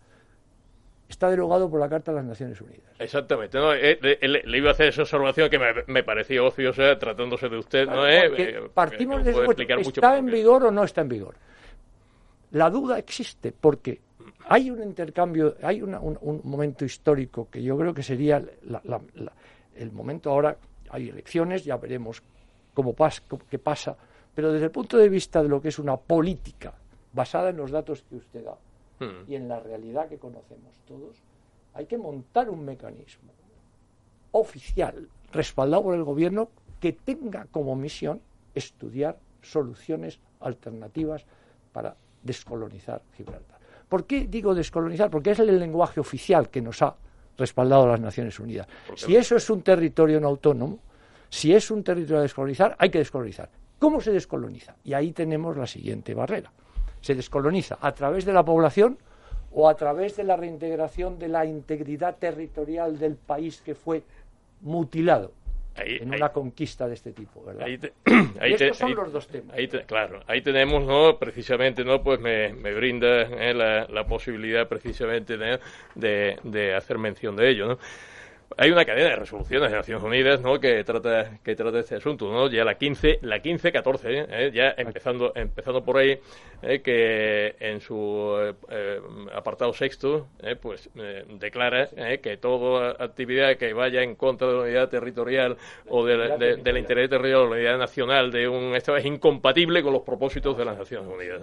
está 1.13 1.29
derogado 1.29 1.69
por 1.69 1.79
la 1.79 1.89
Carta 1.89 2.11
de 2.11 2.17
las 2.17 2.25
Naciones 2.25 2.59
Unidas. 2.61 2.91
Exactamente. 2.99 3.57
Eh, 3.59 4.19
le, 4.21 4.57
iba 4.57 4.69
a 4.69 4.73
hacer 4.73 4.87
esa 4.87 5.03
observación 5.03 5.49
que 5.49 5.59
me, 5.87 6.03
parecía 6.03 6.43
ociosa 6.43 6.97
tratándose 6.97 7.49
de 7.49 7.57
usted. 7.57 7.87
¿no? 7.87 8.07
Eh, 8.07 8.31
eh, 8.37 8.69
partimos 8.73 9.23
de 9.23 9.31
¿Está 9.81 10.17
en 10.17 10.25
vigor 10.27 10.65
o 10.65 10.71
no 10.71 10.83
está 10.83 11.01
en 11.01 11.09
vigor? 11.09 11.35
La 12.51 12.69
duda 12.69 12.99
existe 12.99 13.51
porque 13.51 14.01
hay 14.47 14.69
un 14.69 14.81
intercambio, 14.83 15.55
hay 15.61 15.81
un, 15.81 16.19
momento 16.43 16.85
histórico 16.85 17.47
que 17.49 17.61
yo 17.61 17.77
creo 17.77 17.93
que 17.93 18.03
sería 18.03 18.43
la, 18.63 19.01
el 19.75 19.91
momento 19.91 20.29
ahora, 20.29 20.57
hay 20.89 21.09
elecciones, 21.09 21.63
ya 21.63 21.77
veremos 21.77 22.21
cómo 22.73 22.95
qué 23.49 23.59
pasa, 23.59 23.97
pero 24.33 24.51
desde 24.51 24.65
el 24.65 24.71
punto 24.71 24.97
de 24.97 25.09
vista 25.09 25.41
de 25.41 25.49
lo 25.49 25.61
que 25.61 25.69
es 25.69 25.79
una 25.79 25.97
política 25.97 26.73
basada 27.13 27.49
en 27.49 27.57
los 27.57 27.71
datos 27.71 28.03
que 28.03 28.15
usted 28.15 28.43
da 28.43 28.57
hmm. 28.99 29.29
y 29.31 29.35
en 29.35 29.47
la 29.47 29.59
realidad 29.59 30.07
que 30.07 30.17
conocemos 30.17 30.79
todos, 30.87 31.17
hay 31.73 31.85
que 31.85 31.97
montar 31.97 32.49
un 32.49 32.65
mecanismo 32.65 33.31
oficial, 34.31 35.07
respaldado 35.31 35.83
por 35.83 35.95
el 35.95 36.03
gobierno, 36.03 36.49
que 36.79 36.93
tenga 36.93 37.45
como 37.51 37.75
misión 37.75 38.21
estudiar 38.53 39.17
soluciones 39.41 40.19
alternativas 40.39 41.25
para 41.71 41.95
descolonizar 42.21 43.01
Gibraltar. 43.15 43.59
¿Por 43.87 44.05
qué 44.05 44.27
digo 44.27 44.55
descolonizar? 44.55 45.09
Porque 45.09 45.31
es 45.31 45.39
el 45.39 45.59
lenguaje 45.59 45.99
oficial 45.99 46.49
que 46.49 46.61
nos 46.61 46.81
ha 46.81 46.95
respaldado 47.37 47.83
a 47.83 47.87
las 47.87 47.99
Naciones 47.99 48.39
Unidas. 48.39 48.67
Si 48.95 49.15
eso 49.15 49.35
es 49.35 49.49
un 49.49 49.61
territorio 49.61 50.19
no 50.19 50.27
autónomo, 50.27 50.79
si 51.29 51.53
es 51.53 51.71
un 51.71 51.83
territorio 51.83 52.19
a 52.19 52.23
descolonizar, 52.23 52.75
hay 52.77 52.89
que 52.89 52.99
descolonizar. 52.99 53.49
¿Cómo 53.79 54.01
se 54.01 54.11
descoloniza? 54.11 54.75
Y 54.83 54.93
ahí 54.93 55.11
tenemos 55.11 55.57
la 55.57 55.67
siguiente 55.67 56.13
barrera. 56.13 56.51
Se 57.01 57.15
descoloniza 57.15 57.77
a 57.81 57.91
través 57.91 58.23
de 58.25 58.33
la 58.33 58.45
población 58.45 58.97
o 59.51 59.67
a 59.67 59.75
través 59.75 60.15
de 60.15 60.23
la 60.23 60.37
reintegración 60.37 61.19
de 61.19 61.27
la 61.27 61.45
integridad 61.45 62.17
territorial 62.17 62.97
del 62.97 63.15
país 63.15 63.61
que 63.61 63.75
fue 63.75 64.03
mutilado 64.61 65.31
en 65.75 66.13
una 66.13 66.29
conquista 66.29 66.87
de 66.87 66.93
este 66.93 67.11
tipo, 67.13 67.43
¿verdad? 67.43 67.65
Ahí 67.65 67.79
estos 68.53 68.77
son 68.77 68.95
los 68.95 69.11
dos 69.11 69.27
temas. 69.27 69.55
claro, 69.85 70.21
ahí 70.27 70.41
tenemos, 70.41 70.85
¿no? 70.85 71.17
Precisamente, 71.17 71.83
¿no? 71.83 72.01
Pues 72.03 72.19
me, 72.19 72.53
me 72.53 72.73
brinda 72.73 73.23
¿eh? 73.23 73.53
la, 73.53 73.85
la, 73.87 74.05
posibilidad 74.05 74.67
precisamente 74.67 75.37
de, 75.95 76.39
de 76.43 76.75
hacer 76.75 76.97
mención 76.97 77.35
de 77.35 77.49
ello, 77.49 77.67
¿no? 77.67 77.79
Hay 78.57 78.71
una 78.71 78.85
cadena 78.85 79.09
de 79.09 79.15
resoluciones 79.15 79.71
de 79.71 79.77
Naciones 79.77 80.03
Unidas 80.03 80.41
¿no? 80.41 80.59
que 80.59 80.83
trata 80.83 81.39
que 81.43 81.55
trata 81.55 81.79
este 81.79 81.95
asunto 81.95 82.31
no 82.31 82.49
ya 82.49 82.63
la 82.63 82.75
15 82.75 83.19
la 83.21 83.39
15 83.39 83.71
14 83.71 84.25
¿eh? 84.29 84.51
ya 84.53 84.73
empezando 84.77 85.31
empezando 85.35 85.83
por 85.83 85.97
ahí 85.97 86.19
¿eh? 86.61 86.81
que 86.81 87.55
en 87.59 87.81
su 87.81 88.53
eh, 88.69 88.99
apartado 89.33 89.73
sexto 89.73 90.27
pues 90.61 90.89
declara 91.39 91.89
que 92.21 92.37
toda 92.37 92.95
actividad 92.99 93.55
que 93.57 93.73
vaya 93.73 94.01
en 94.01 94.15
contra 94.15 94.47
de 94.47 94.53
la 94.53 94.61
unidad 94.61 94.89
territorial 94.89 95.57
o 95.87 96.05
de, 96.05 96.17
la, 96.17 96.37
del 96.37 96.77
interés 96.77 97.09
territorial 97.09 97.41
o 97.41 97.45
la 97.45 97.55
unidad 97.55 97.77
nacional 97.77 98.31
de 98.31 98.47
un 98.47 98.75
estado 98.75 98.97
es 98.97 99.05
incompatible 99.05 99.81
con 99.83 99.93
los 99.93 100.03
propósitos 100.03 100.57
de 100.57 100.65
las 100.65 100.77
Naciones 100.77 101.07
Unidas 101.07 101.41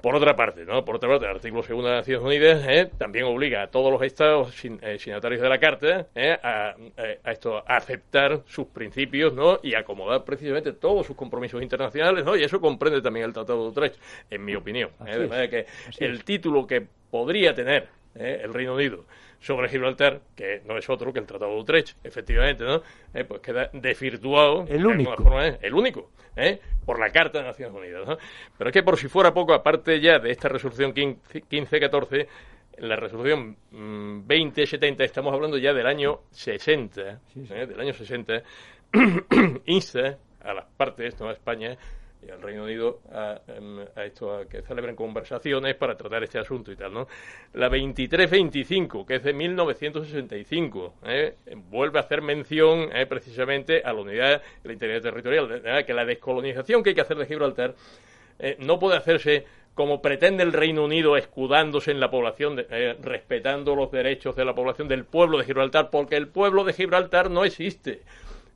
por 0.00 0.14
otra 0.14 0.34
parte 0.36 0.64
no 0.64 0.84
por 0.84 0.96
otra 0.96 1.08
parte 1.08 1.26
el 1.26 1.32
artículo 1.32 1.62
segundo 1.62 1.88
de 1.88 1.96
las 1.96 2.02
Naciones 2.02 2.24
Unidas 2.24 2.90
también 2.98 3.24
obliga 3.24 3.62
a 3.62 3.66
todos 3.68 3.92
los 3.92 4.02
estados 4.02 4.54
signatarios 4.54 5.40
de 5.40 5.48
la 5.48 5.58
carta 5.58 6.06
¿eh? 6.14 6.38
a, 6.42 6.74
eh, 6.96 7.20
a, 7.22 7.32
esto, 7.32 7.62
aceptar 7.66 8.42
sus 8.46 8.66
principios 8.68 9.32
¿no? 9.32 9.60
y 9.62 9.74
acomodar 9.74 10.24
precisamente 10.24 10.72
todos 10.72 11.06
sus 11.06 11.16
compromisos 11.16 11.62
internacionales, 11.62 12.24
¿no? 12.24 12.36
y 12.36 12.42
eso 12.42 12.60
comprende 12.60 13.00
también 13.02 13.26
el 13.26 13.32
Tratado 13.32 13.62
de 13.62 13.68
Utrecht, 13.68 13.96
en 14.30 14.44
mi 14.44 14.54
opinión. 14.54 14.90
¿eh? 15.06 15.18
De 15.18 15.26
manera 15.26 15.48
que 15.48 15.66
el 15.98 16.24
título 16.24 16.66
que 16.66 16.86
podría 17.10 17.54
tener 17.54 17.88
el 18.14 18.52
Reino 18.52 18.74
Unido 18.74 19.04
sobre 19.38 19.68
Gibraltar, 19.68 20.20
que 20.34 20.62
no 20.66 20.76
es 20.76 20.90
otro 20.90 21.12
que 21.12 21.20
el 21.20 21.26
Tratado 21.26 21.52
de 21.52 21.60
Utrecht, 21.60 21.96
efectivamente, 22.04 22.64
¿no? 22.64 22.82
pues 23.26 23.40
queda 23.40 23.70
desvirtuado. 23.72 24.66
El 24.68 24.84
único. 24.84 25.14
el 25.62 25.74
único, 25.74 26.10
por 26.84 26.98
la 26.98 27.10
Carta 27.10 27.38
de 27.38 27.44
Naciones 27.44 27.74
Unidas. 27.74 28.18
Pero 28.58 28.70
es 28.70 28.74
que 28.74 28.82
por 28.82 28.98
si 28.98 29.08
fuera 29.08 29.32
poco, 29.32 29.54
aparte 29.54 30.00
ya 30.00 30.18
de 30.18 30.30
esta 30.32 30.48
resolución 30.48 30.92
15-14, 30.92 32.26
la 32.80 32.96
resolución 32.96 33.56
2070, 33.70 35.02
mm, 35.02 35.04
estamos 35.04 35.34
hablando 35.34 35.58
ya 35.58 35.72
del 35.72 35.86
año 35.86 36.20
60, 36.30 37.20
¿eh? 37.36 37.66
del 37.66 37.80
año 37.80 37.92
60, 37.92 38.42
insta 39.66 40.18
a 40.42 40.54
las 40.54 40.64
partes, 40.76 41.18
¿no? 41.20 41.28
a 41.28 41.32
España, 41.32 41.76
y 42.26 42.30
al 42.30 42.42
Reino 42.42 42.64
Unido 42.64 43.00
a, 43.12 43.40
em, 43.48 43.80
a 43.94 44.04
esto 44.04 44.34
a 44.34 44.46
que 44.46 44.62
celebren 44.62 44.94
conversaciones 44.94 45.74
para 45.76 45.96
tratar 45.96 46.22
este 46.22 46.38
asunto 46.38 46.70
y 46.70 46.76
tal, 46.76 46.92
¿no? 46.92 47.08
La 47.54 47.68
2325, 47.68 49.06
que 49.06 49.16
es 49.16 49.22
de 49.22 49.32
1965, 49.32 50.94
¿eh? 51.04 51.36
vuelve 51.70 51.98
a 51.98 52.02
hacer 52.02 52.20
mención 52.22 52.90
¿eh? 52.94 53.06
precisamente 53.06 53.82
a 53.82 53.92
la 53.92 54.00
unidad 54.00 54.42
y 54.62 54.68
la 54.68 54.72
integridad 54.72 55.02
territorial, 55.02 55.62
¿eh? 55.64 55.84
que 55.86 55.94
la 55.94 56.04
descolonización 56.04 56.82
que 56.82 56.90
hay 56.90 56.94
que 56.94 57.00
hacer 57.00 57.16
de 57.16 57.26
Gibraltar 57.26 57.74
eh, 58.38 58.56
no 58.58 58.78
puede 58.78 58.96
hacerse 58.96 59.44
como 59.74 60.02
pretende 60.02 60.42
el 60.42 60.52
Reino 60.52 60.84
Unido, 60.84 61.16
escudándose 61.16 61.90
en 61.90 62.00
la 62.00 62.10
población, 62.10 62.56
de- 62.56 62.66
eh, 62.70 62.96
respetando 63.02 63.74
los 63.74 63.90
derechos 63.90 64.36
de 64.36 64.44
la 64.44 64.54
población 64.54 64.88
del 64.88 65.04
pueblo 65.04 65.38
de 65.38 65.44
Gibraltar, 65.44 65.90
porque 65.90 66.16
el 66.16 66.28
pueblo 66.28 66.64
de 66.64 66.72
Gibraltar 66.74 67.30
no 67.30 67.44
existe. 67.44 68.02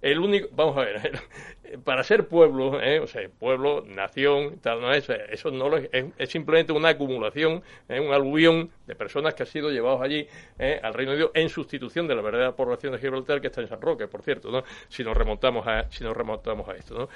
El 0.02 0.18
único, 0.18 0.48
vamos 0.52 0.76
a 0.76 0.80
ver, 0.80 1.00
para 1.84 2.04
ser 2.04 2.28
pueblo, 2.28 2.78
¿eh? 2.82 3.00
o 3.00 3.06
sea, 3.06 3.26
pueblo, 3.38 3.84
nación, 3.86 4.58
tal, 4.60 4.82
no 4.82 4.92
es, 4.92 5.08
eso 5.08 5.50
no 5.50 5.70
lo 5.70 5.78
es, 5.78 5.88
es, 6.18 6.28
simplemente 6.28 6.72
una 6.74 6.90
acumulación, 6.90 7.62
¿eh? 7.88 8.00
un 8.00 8.12
aluvión 8.12 8.70
de 8.86 8.94
personas 8.94 9.32
que 9.32 9.44
han 9.44 9.46
sido 9.48 9.70
llevados 9.70 10.02
allí 10.02 10.26
¿eh? 10.58 10.78
al 10.82 10.92
Reino 10.92 11.12
Unido 11.12 11.30
en 11.32 11.48
sustitución 11.48 12.06
de 12.06 12.14
la 12.16 12.20
verdadera 12.20 12.52
población 12.54 12.92
de 12.92 12.98
Gibraltar 12.98 13.40
que 13.40 13.46
está 13.46 13.62
en 13.62 13.68
San 13.68 13.80
Roque, 13.80 14.06
por 14.06 14.20
cierto, 14.20 14.50
¿no? 14.50 14.62
Si 14.88 15.02
nos 15.02 15.16
remontamos 15.16 15.66
a, 15.66 15.90
si 15.90 16.04
nos 16.04 16.14
remontamos 16.14 16.68
a 16.68 16.72
esto, 16.76 16.98
¿no? 16.98 17.08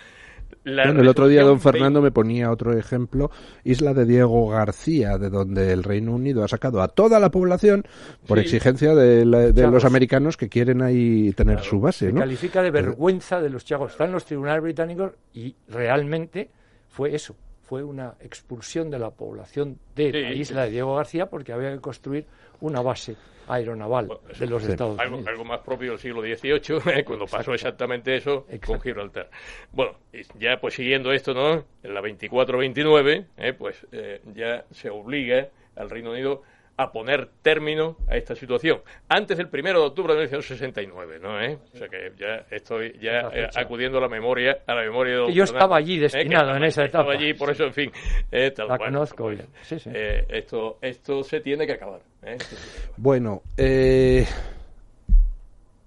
Bueno, 0.64 1.00
el 1.00 1.08
otro 1.08 1.28
día 1.28 1.42
don 1.44 1.60
Fernando 1.60 2.02
me 2.02 2.10
ponía 2.10 2.50
otro 2.50 2.76
ejemplo, 2.76 3.30
Isla 3.64 3.94
de 3.94 4.04
Diego 4.04 4.48
García, 4.48 5.16
de 5.16 5.30
donde 5.30 5.72
el 5.72 5.82
Reino 5.82 6.12
Unido 6.14 6.44
ha 6.44 6.48
sacado 6.48 6.82
a 6.82 6.88
toda 6.88 7.18
la 7.20 7.30
población 7.30 7.84
por 8.26 8.38
Sí. 8.38 8.44
exigencia 8.44 8.94
de, 8.94 9.24
la- 9.24 9.50
de 9.52 9.66
los 9.70 9.84
americanos 9.84 10.36
que 10.36 10.48
quieren 10.48 10.82
ahí 10.82 11.32
tener 11.32 11.60
su 11.60 11.80
base, 11.80 12.06
Se 12.08 12.12
¿no? 12.12 12.20
califica 12.20 12.62
de 12.62 12.70
vergüenza 12.70 13.40
de 13.40 13.48
los 13.50 13.64
chagos. 13.64 13.92
Están 13.92 14.12
los 14.12 14.24
tribunales 14.26 14.62
británicos 14.62 15.12
y 15.32 15.54
realmente 15.68 16.50
fue 16.88 17.14
eso. 17.14 17.34
Fue 17.68 17.82
una 17.84 18.14
expulsión 18.20 18.90
de 18.90 18.98
la 18.98 19.10
población 19.10 19.78
de 19.94 20.10
Sí. 20.10 20.20
la 20.22 20.32
isla 20.32 20.64
de 20.64 20.70
Diego 20.70 20.96
García 20.96 21.26
porque 21.26 21.52
había 21.52 21.70
que 21.72 21.80
construir 21.80 22.24
una 22.60 22.80
base 22.80 23.14
aeronaval 23.46 24.06
Bueno, 24.06 24.22
de 24.38 24.46
los 24.46 24.62
sí. 24.62 24.70
Estados 24.72 24.98
algo, 24.98 25.16
Unidos. 25.16 25.30
algo 25.32 25.44
más 25.44 25.60
propio 25.60 25.90
del 25.92 25.98
siglo 26.00 26.22
XVIII, 26.22 26.78
¿eh? 27.00 27.04
cuando 27.04 27.26
pasó 27.26 27.52
exactamente 27.54 28.16
eso 28.16 28.46
con. 28.66 28.80
Gibraltar. 28.80 29.28
Bueno, 29.72 29.92
y 30.12 30.20
ya 30.38 30.58
pues 30.60 30.74
siguiendo 30.74 31.12
esto, 31.12 31.34
¿no? 31.34 31.64
En 31.82 31.94
la 31.94 32.00
24-29, 32.00 33.26
¿eh? 33.36 33.52
pues 33.52 33.86
eh, 33.92 34.20
ya 34.34 34.64
se 34.70 34.90
obliga 34.90 35.48
al 35.76 35.90
Reino 35.90 36.10
Unido 36.12 36.42
a 36.78 36.92
poner 36.92 37.28
término 37.42 37.96
a 38.08 38.16
esta 38.16 38.34
situación 38.34 38.80
antes 39.08 39.36
del 39.36 39.48
1 39.52 39.62
de 39.62 39.86
octubre 39.86 40.14
de 40.14 40.20
1969, 40.20 41.18
¿no? 41.20 41.40
¿Eh? 41.42 41.58
O 41.74 41.76
sea 41.76 41.88
que 41.88 42.12
ya 42.18 42.46
estoy 42.50 42.96
ya 43.00 43.28
eh, 43.34 43.48
acudiendo 43.56 43.98
a 43.98 44.00
la 44.00 44.08
memoria 44.08 44.58
a 44.66 44.74
la 44.74 44.82
memoria 44.82 45.14
de 45.14 45.18
don 45.20 45.32
yo 45.32 45.42
estaba 45.44 45.76
allí 45.76 45.96
¿eh? 45.96 46.00
destinado 46.02 46.52
Que 46.52 46.56
en 46.58 46.64
esa 46.64 46.84
estaba 46.84 47.12
etapa. 47.12 47.22
allí, 47.22 47.34
por 47.34 47.50
eso, 47.50 47.64
en 47.64 47.74
fin, 47.74 47.92
eh, 48.30 48.52
tal 48.52 48.68
La 48.68 48.78
cual. 48.78 48.92
conozco 48.92 49.24
Pues, 49.24 49.38
bien. 49.38 49.48
Sí, 49.62 49.78
sí. 49.80 49.90
eh, 49.92 50.24
esto, 50.28 50.78
esto 50.80 51.22
se 51.24 51.40
tiene 51.40 51.66
que 51.66 51.72
acabar. 51.72 52.00
¿eh? 52.22 52.36
Esto 52.38 52.44
se 52.44 52.56
tiene 52.56 52.72
que 52.72 52.78
acabar. 52.78 52.94
Bueno, 52.96 53.42
eh, 53.56 54.24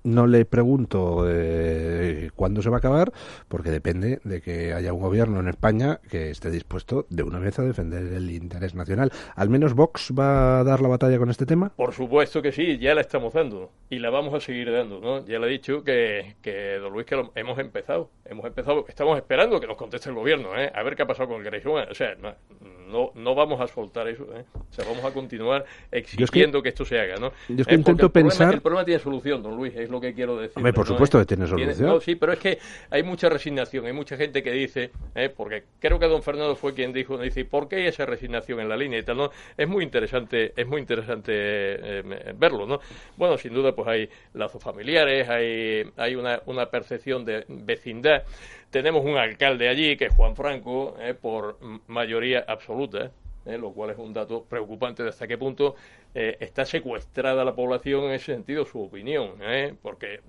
no 0.03 0.27
le 0.27 0.45
pregunto 0.45 1.25
eh, 1.27 2.29
cuándo 2.35 2.61
se 2.61 2.69
va 2.69 2.77
a 2.77 2.79
acabar, 2.79 3.11
porque 3.47 3.69
depende 3.71 4.19
de 4.23 4.41
que 4.41 4.73
haya 4.73 4.93
un 4.93 5.01
gobierno 5.01 5.39
en 5.39 5.47
España 5.47 5.99
que 6.09 6.29
esté 6.31 6.49
dispuesto 6.49 7.05
de 7.09 7.23
una 7.23 7.39
vez 7.39 7.59
a 7.59 7.63
defender 7.63 8.11
el 8.13 8.29
interés 8.31 8.75
nacional. 8.75 9.11
¿Al 9.35 9.49
menos 9.49 9.73
Vox 9.73 10.11
va 10.17 10.59
a 10.59 10.63
dar 10.63 10.81
la 10.81 10.87
batalla 10.87 11.17
con 11.17 11.29
este 11.29 11.45
tema? 11.45 11.71
Por 11.75 11.93
supuesto 11.93 12.41
que 12.41 12.51
sí, 12.51 12.77
ya 12.77 12.95
la 12.95 13.01
estamos 13.01 13.33
dando 13.33 13.71
y 13.89 13.99
la 13.99 14.09
vamos 14.09 14.33
a 14.33 14.39
seguir 14.39 14.71
dando, 14.71 14.99
¿no? 14.99 15.25
Ya 15.25 15.39
le 15.39 15.47
he 15.47 15.49
dicho 15.51 15.83
que, 15.83 16.35
que 16.41 16.75
don 16.79 16.93
Luis, 16.93 17.05
que 17.05 17.15
lo- 17.15 17.31
hemos 17.35 17.59
empezado, 17.59 18.09
hemos 18.25 18.45
empezado, 18.45 18.85
estamos 18.87 19.17
esperando 19.17 19.59
que 19.59 19.67
nos 19.67 19.77
conteste 19.77 20.09
el 20.09 20.15
gobierno, 20.15 20.57
¿eh? 20.57 20.71
A 20.73 20.83
ver 20.83 20.95
qué 20.95 21.03
ha 21.03 21.07
pasado 21.07 21.29
con 21.29 21.37
el 21.39 21.43
Greyhound. 21.43 21.91
O 21.91 21.95
sea, 21.95 22.15
no, 22.15 22.33
no, 22.91 23.11
no 23.15 23.33
vamos 23.35 23.59
a 23.61 23.67
soltar 23.67 24.07
eso, 24.07 24.23
¿eh? 24.35 24.43
O 24.53 24.73
sea, 24.73 24.85
vamos 24.85 25.03
a 25.05 25.11
continuar 25.11 25.65
exigiendo 25.91 26.61
que, 26.61 26.69
esto 26.69 26.85
se 26.85 26.99
haga, 26.99 27.15
¿no? 27.15 27.31
yo 27.31 27.33
es 27.33 27.47
que 27.47 27.51
Eh, 27.55 27.55
porque 27.65 27.73
intento 27.75 28.05
el 28.07 28.11
problema- 28.11 28.29
pensar- 28.29 28.53
el 28.53 28.61
problema 28.61 28.85
tiene 28.85 28.99
solución, 28.99 29.41
don 29.41 29.55
Luis, 29.55 29.75
es 29.75 29.89
lo 29.89 29.99
que 29.99 30.13
quiero 30.13 30.37
decir. 30.37 30.53
Hombre, 30.57 30.73
por 30.73 30.85
¿no? 30.85 30.93
supuesto 30.93 31.19
que 31.19 31.25
tiene 31.25 31.47
solución. 31.47 31.87
no, 31.87 31.99
sí, 31.99 32.15
pero 32.15 32.33
es 32.33 32.39
que 32.39 32.57
hay 32.89 33.03
mucha 33.03 33.29
resignación, 33.29 33.85
hay 33.85 33.93
mucha 33.93 34.17
gente 34.17 34.43
que 34.43 34.51
dice, 34.51 34.91
¿eh? 35.15 35.29
porque 35.35 35.63
creo 35.79 35.97
que 35.99 36.07
don 36.07 36.21
Fernando 36.23 36.55
fue 36.55 36.73
quien 36.73 36.91
dijo, 36.93 37.17
dice, 37.17 37.45
¿por 37.45 37.67
qué 37.67 37.77
hay 37.77 37.87
esa 37.87 38.05
resignación 38.05 38.59
en 38.59 38.69
la 38.69 38.77
línea 38.77 38.99
y 38.99 39.03
tal? 39.03 39.17
¿no? 39.17 39.31
Es 39.57 39.67
muy 39.67 39.83
interesante, 39.83 40.53
es 40.55 40.67
muy 40.67 40.81
interesante 40.81 41.31
eh, 41.33 42.33
verlo, 42.37 42.65
¿no? 42.65 42.79
Bueno, 43.17 43.37
sin 43.37 43.53
duda, 43.53 43.73
pues 43.73 43.87
hay 43.87 44.09
lazos 44.33 44.61
familiares, 44.61 45.27
hay, 45.29 45.83
hay 45.97 46.15
una, 46.15 46.41
una 46.45 46.65
percepción 46.67 47.25
de 47.25 47.45
vecindad. 47.47 48.23
Tenemos 48.71 49.03
un 49.03 49.17
alcalde 49.17 49.67
allí, 49.67 49.97
que 49.97 50.05
es 50.05 50.13
Juan 50.15 50.35
Franco, 50.35 50.95
¿eh? 50.99 51.13
por 51.13 51.59
mayoría 51.87 52.45
absoluta, 52.47 53.11
¿eh? 53.45 53.57
lo 53.57 53.73
cual 53.73 53.89
es 53.91 53.97
un 53.97 54.13
dato 54.13 54.45
preocupante 54.45 55.03
de 55.03 55.09
hasta 55.09 55.27
qué 55.27 55.37
punto 55.37 55.75
eh, 56.15 56.37
está 56.39 56.63
secuestrada 56.65 57.43
la 57.43 57.53
población 57.53 58.05
en 58.05 58.11
ese 58.11 58.27
sentido, 58.33 58.65
su 58.65 58.81
opinión, 58.81 59.31
¿eh? 59.41 59.73
porque 59.81 60.21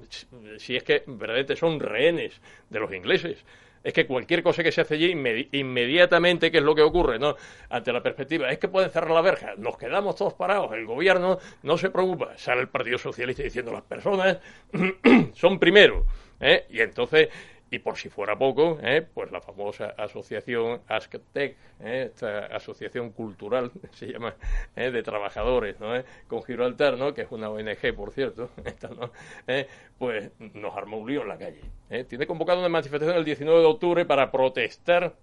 si- 0.59 0.75
es 0.77 0.83
que 0.83 1.05
verdaderamente 1.07 1.55
son 1.57 1.79
rehenes 1.79 2.41
de 2.69 2.81
los 2.81 2.93
ingleses. 2.93 3.45
Es 3.85 3.93
que 3.93 4.07
cualquier 4.07 4.45
cosa 4.45 4.63
que 4.63 4.71
se 4.73 4.81
hace 4.81 4.95
allí, 4.95 5.13
inmedi- 5.13 5.49
inmediatamente, 5.53 6.51
¿qué 6.53 6.59
es 6.59 6.65
lo 6.65 6.75
que 6.75 6.83
ocurre? 6.83 7.19
no 7.21 7.37
Ante 7.69 7.93
la 7.93 8.03
perspectiva, 8.03 8.51
es 8.51 8.59
que 8.59 8.69
pueden 8.69 8.91
cerrar 8.91 9.11
la 9.11 9.21
verja, 9.23 9.55
nos 9.57 9.77
quedamos 9.77 10.17
todos 10.17 10.35
parados, 10.35 10.73
el 10.73 10.85
gobierno 10.87 11.39
no 11.63 11.79
se 11.79 11.91
preocupa, 11.91 12.37
sale 12.39 12.61
el 12.63 12.69
Partido 12.69 12.99
Socialista 12.99 13.43
diciendo 13.45 13.73
las 13.73 13.83
personas 13.83 14.39
son 15.35 15.59
primero, 15.61 16.07
¿eh? 16.41 16.65
y 16.71 16.81
entonces 16.81 17.29
y 17.73 17.79
por 17.79 17.97
si 17.97 18.11
fuera 18.11 18.37
poco, 18.37 18.79
¿eh? 18.83 19.01
pues 19.15 19.33
la 19.33 19.41
famosa 19.41 19.95
asociación 19.97 20.83
ASCTEC, 20.89 21.57
¿eh? 21.81 22.11
esta 22.13 22.45
asociación 22.55 23.13
cultural, 23.13 23.73
se 23.93 24.13
llama, 24.13 24.37
¿eh? 24.77 24.91
de 24.91 25.03
trabajadores, 25.03 25.81
¿no? 25.81 25.97
¿Eh? 25.97 26.05
con 26.29 26.43
Gibraltar, 26.43 26.99
¿no? 26.99 27.15
que 27.15 27.23
es 27.23 27.33
una 27.33 27.49
ONG, 27.49 27.95
por 27.97 28.13
cierto, 28.13 28.51
esta, 28.67 28.89
¿no? 28.89 29.11
¿Eh? 29.47 29.67
pues 29.99 30.33
nos 30.39 30.77
armó 30.77 30.99
un 30.99 31.09
lío 31.09 31.23
en 31.23 31.29
la 31.29 31.39
calle. 31.39 31.61
¿eh? 31.89 32.05
Tiene 32.05 32.27
convocado 32.27 32.59
una 32.59 32.69
manifestación 32.69 33.17
el 33.17 33.25
19 33.25 33.61
de 33.61 33.67
octubre 33.67 34.05
para 34.05 34.31
protestar. 34.31 35.15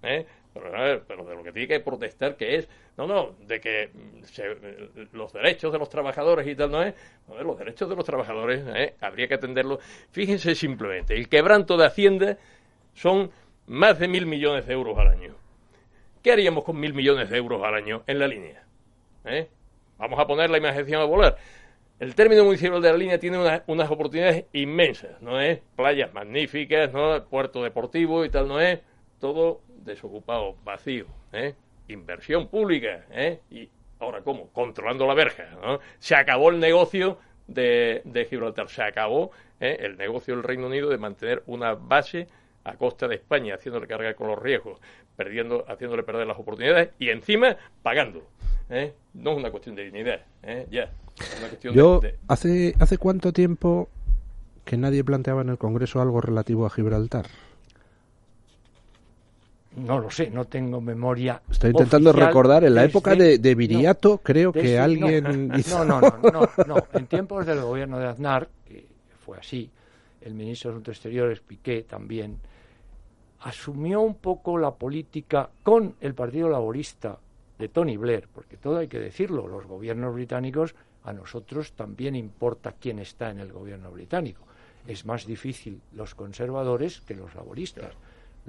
Pero, 1.08 1.26
de 1.26 1.36
lo 1.36 1.44
que 1.44 1.52
tiene 1.52 1.68
que 1.68 1.80
protestar, 1.80 2.36
que 2.36 2.56
es, 2.56 2.70
no, 2.98 3.08
no, 3.08 3.36
de 3.48 3.60
que 3.60 3.90
los 5.14 5.34
derechos 5.34 5.72
de 5.72 5.80
los 5.80 5.90
trabajadores 5.90 6.48
y 6.48 6.56
tal, 6.56 6.72
¿no 6.72 6.84
es? 6.84 6.94
Los 7.44 7.58
derechos 7.58 7.90
de 7.90 7.96
los 7.96 8.06
trabajadores, 8.06 8.64
¿eh? 8.76 8.96
habría 9.02 9.28
que 9.28 9.36
atenderlos. 9.36 9.80
Fíjense 10.12 10.56
simplemente, 10.56 11.16
el 11.16 11.30
quebranto 11.30 11.78
de 11.78 11.86
Hacienda 11.86 12.38
son 12.94 13.32
más 13.68 14.00
de 14.00 14.08
mil 14.08 14.26
millones 14.26 14.66
de 14.66 14.74
euros 14.74 14.98
al 14.98 15.08
año. 15.10 15.36
¿Qué 16.24 16.32
haríamos 16.32 16.64
con 16.64 16.80
mil 16.80 16.94
millones 16.94 17.30
de 17.30 17.38
euros 17.38 17.64
al 17.64 17.76
año 17.76 18.04
en 18.08 18.20
la 18.20 18.28
línea? 18.28 18.64
¿Eh? 19.26 19.48
Vamos 19.98 20.20
a 20.20 20.28
poner 20.28 20.50
la 20.50 20.58
imaginación 20.58 21.02
a 21.02 21.06
volar. 21.06 21.38
El 22.00 22.16
término 22.16 22.46
municipal 22.46 22.82
de 22.82 22.92
la 22.92 22.98
línea 22.98 23.20
tiene 23.20 23.38
una- 23.38 23.64
unas 23.68 23.92
oportunidades 23.92 24.46
inmensas, 24.54 25.22
¿no 25.22 25.40
es? 25.40 25.60
Playas 25.76 26.14
magníficas, 26.14 26.94
¿no? 26.94 27.24
Puerto 27.26 27.62
deportivo 27.64 28.24
y 28.24 28.30
tal, 28.30 28.48
¿no 28.48 28.60
es? 28.60 28.80
Todo 29.20 29.62
desocupado, 29.84 30.56
vacío, 30.64 31.06
¿eh? 31.34 31.56
Inversión 31.88 32.48
pública, 32.48 33.06
¿eh? 33.12 33.40
Y 33.50 33.70
ahora, 34.00 34.22
¿cómo? 34.22 34.48
Controlando 34.50 35.08
la 35.08 35.14
verja, 35.14 35.46
¿no? 35.62 35.80
Se 36.00 36.16
acabó 36.16 36.50
el 36.50 36.60
negocio 36.60 37.18
de, 37.48 38.02
de 38.06 38.26
Gibraltar, 38.26 38.70
se 38.70 38.84
acabó 38.84 39.32
¿eh? 39.60 39.78
el 39.82 39.98
negocio 39.98 40.36
del 40.36 40.44
Reino 40.44 40.68
Unido 40.68 40.90
de 40.90 40.98
mantener 40.98 41.44
una 41.48 41.74
base 41.74 42.28
a 42.64 42.74
costa 42.76 43.08
de 43.08 43.16
España, 43.16 43.56
haciéndole 43.56 43.88
cargar 43.88 44.14
con 44.16 44.28
los 44.28 44.38
riesgos, 44.40 44.80
perdiendo, 45.16 45.66
haciéndole 45.68 46.04
perder 46.04 46.28
las 46.28 46.38
oportunidades 46.38 46.90
y 47.00 47.10
encima 47.10 47.58
pagando. 47.82 48.22
¿eh? 48.70 48.94
No 49.16 49.32
es 49.32 49.38
una 49.38 49.50
cuestión 49.50 49.76
de 49.76 49.86
dignidad, 49.86 50.22
¿eh? 50.44 50.68
ya. 50.70 50.92
Es 51.20 51.38
una 51.40 51.48
cuestión 51.50 51.74
Yo, 51.74 52.00
de, 52.00 52.12
de- 52.12 52.18
¿hace, 52.28 52.76
¿hace 52.80 52.98
cuánto 53.00 53.34
tiempo 53.34 53.90
que 54.64 54.78
nadie 54.78 55.04
planteaba 55.04 55.42
en 55.42 55.50
el 55.50 55.58
Congreso 55.58 56.02
algo 56.02 56.22
relativo 56.22 56.66
a 56.68 56.70
Gibraltar? 56.70 57.26
No 59.76 60.00
lo 60.00 60.10
sé, 60.10 60.30
no 60.32 60.46
tengo 60.46 60.82
memoria. 60.82 61.42
Estoy 61.50 61.72
intentando 61.72 62.12
recordar, 62.12 62.64
en 62.64 62.74
la 62.76 62.82
desde- 62.82 62.92
época 62.92 63.16
de, 63.16 63.38
de 63.38 63.56
Viriato, 63.56 64.10
no, 64.10 64.18
creo 64.18 64.52
que 64.52 64.78
no, 64.78 64.84
alguien 64.84 65.52
hizo... 65.58 65.86
No, 65.86 66.02
no, 66.02 66.10
no, 66.24 66.32
no, 66.32 66.50
no. 66.66 66.84
En 66.94 67.06
tiempos 67.06 67.46
del 67.46 67.62
gobierno 67.62 68.00
de 68.00 68.08
Aznar, 68.08 68.50
que 68.66 68.88
fue 69.24 69.38
así, 69.38 69.70
el 70.22 70.34
ministro 70.34 70.72
de 70.72 70.76
Asuntos 70.76 70.96
Exteriores, 70.96 71.40
Piqué, 71.42 71.84
también, 71.84 72.40
asumió 73.42 74.02
un 74.02 74.16
poco 74.16 74.58
la 74.58 74.72
política 74.72 75.50
con 75.64 75.96
el 76.02 76.14
Partido 76.14 76.50
Laborista 76.50 77.20
de 77.58 77.70
Tony 77.70 77.96
Blair, 77.98 78.28
porque 78.34 78.58
todo 78.58 78.78
hay 78.78 78.88
que 78.88 79.00
decirlo, 79.00 79.48
los 79.48 79.66
gobiernos 79.66 80.14
británicos, 80.14 80.76
a 81.04 81.14
nosotros 81.14 81.72
también 81.74 82.16
importa 82.16 82.74
quién 82.80 83.00
está 83.00 83.30
en 83.30 83.40
el 83.40 83.52
gobierno 83.52 83.92
británico. 83.92 84.44
Es 84.88 85.06
más 85.06 85.26
difícil 85.26 85.80
los 85.94 86.16
conservadores 86.16 87.02
que 87.02 87.16
los 87.16 87.34
laboristas. 87.36 87.92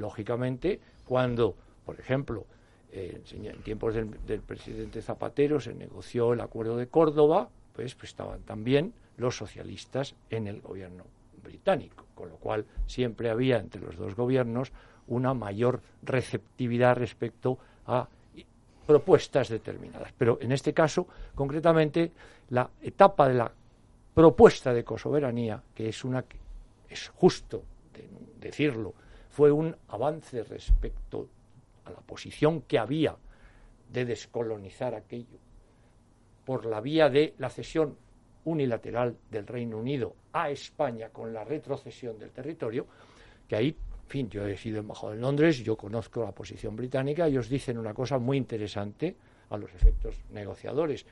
Lógicamente, 0.00 0.80
cuando, 1.04 1.54
por 1.84 2.00
ejemplo, 2.00 2.46
eh, 2.90 3.22
en 3.32 3.62
tiempos 3.62 3.94
del, 3.94 4.40
presidente 4.40 5.02
Zapatero 5.02 5.60
se 5.60 5.74
negoció 5.74 6.32
el 6.32 6.40
acuerdo 6.40 6.78
de 6.78 6.86
Córdoba, 6.86 7.50
pues, 7.74 7.94
pues 7.94 8.10
estaban 8.10 8.40
también 8.40 8.94
los 9.18 9.36
socialistas 9.36 10.14
en 10.30 10.46
el 10.46 10.62
gobierno 10.62 11.04
británico, 11.44 12.06
con 12.14 12.30
lo 12.30 12.36
cual 12.36 12.64
siempre 12.86 13.28
había 13.28 13.58
entre 13.58 13.82
los 13.82 13.96
dos 13.96 14.16
gobiernos 14.16 14.72
una 15.06 15.34
mayor 15.34 15.82
receptividad 16.02 16.96
respecto 16.96 17.58
a 17.86 18.08
propuestas 18.86 19.50
determinadas. 19.50 20.12
Pero 20.16 20.38
en 20.40 20.52
este 20.52 20.72
caso, 20.72 21.06
concretamente, 21.34 22.10
la 22.48 22.70
etapa 22.80 23.28
de 23.28 23.34
la 23.34 23.52
propuesta 24.14 24.72
de 24.72 24.82
cosoberanía, 24.82 25.62
que 25.74 25.90
es 25.90 26.04
una 26.04 26.22
que 26.22 26.38
es 26.88 27.08
justo 27.08 27.62
decirlo, 28.40 28.94
fue 29.30 29.52
un 29.52 29.76
avance 29.88 30.42
respecto 30.42 31.28
a 31.84 31.90
la 31.90 32.00
posición 32.00 32.62
que 32.62 32.78
había 32.78 33.16
de 33.92 34.04
descolonizar 34.04 34.94
aquello 34.94 35.38
por 36.44 36.66
la 36.66 36.80
vía 36.80 37.08
de 37.08 37.34
la 37.38 37.48
cesión 37.48 37.96
unilateral 38.44 39.16
del 39.30 39.46
Reino 39.46 39.78
Unido 39.78 40.14
a 40.32 40.50
España 40.50 41.10
con 41.10 41.32
la 41.32 41.44
retrocesión 41.44 42.18
del 42.18 42.30
territorio, 42.30 42.86
que 43.46 43.56
ahí, 43.56 43.68
en 43.68 44.08
fin, 44.08 44.30
yo 44.30 44.46
he 44.46 44.56
sido 44.56 44.80
embajador 44.80 45.14
en 45.14 45.20
Londres, 45.20 45.58
yo 45.58 45.76
conozco 45.76 46.24
la 46.24 46.32
posición 46.32 46.74
británica, 46.74 47.26
ellos 47.26 47.48
dicen 47.48 47.78
una 47.78 47.94
cosa 47.94 48.18
muy 48.18 48.36
interesante 48.36 49.16
a 49.50 49.56
los 49.56 49.72
efectos 49.72 50.16
negociadores. 50.30 51.06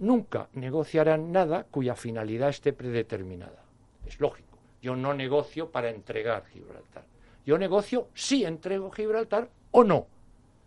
Nunca 0.00 0.48
negociarán 0.54 1.32
nada 1.32 1.64
cuya 1.70 1.94
finalidad 1.94 2.50
esté 2.50 2.72
predeterminada. 2.72 3.64
Es 4.06 4.20
lógico. 4.20 4.58
Yo 4.82 4.96
no 4.96 5.14
negocio 5.14 5.70
para 5.70 5.90
entregar 5.90 6.44
Gibraltar. 6.46 7.11
Yo 7.44 7.58
negocio 7.58 8.08
si 8.14 8.44
entrego 8.44 8.90
Gibraltar 8.90 9.48
o 9.72 9.84
no. 9.84 10.06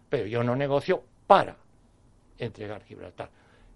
Pero 0.09 0.25
yo 0.27 0.43
no 0.43 0.55
negocio 0.55 1.03
para 1.27 1.55
entregar 2.37 2.83
Gibraltar. 2.83 3.29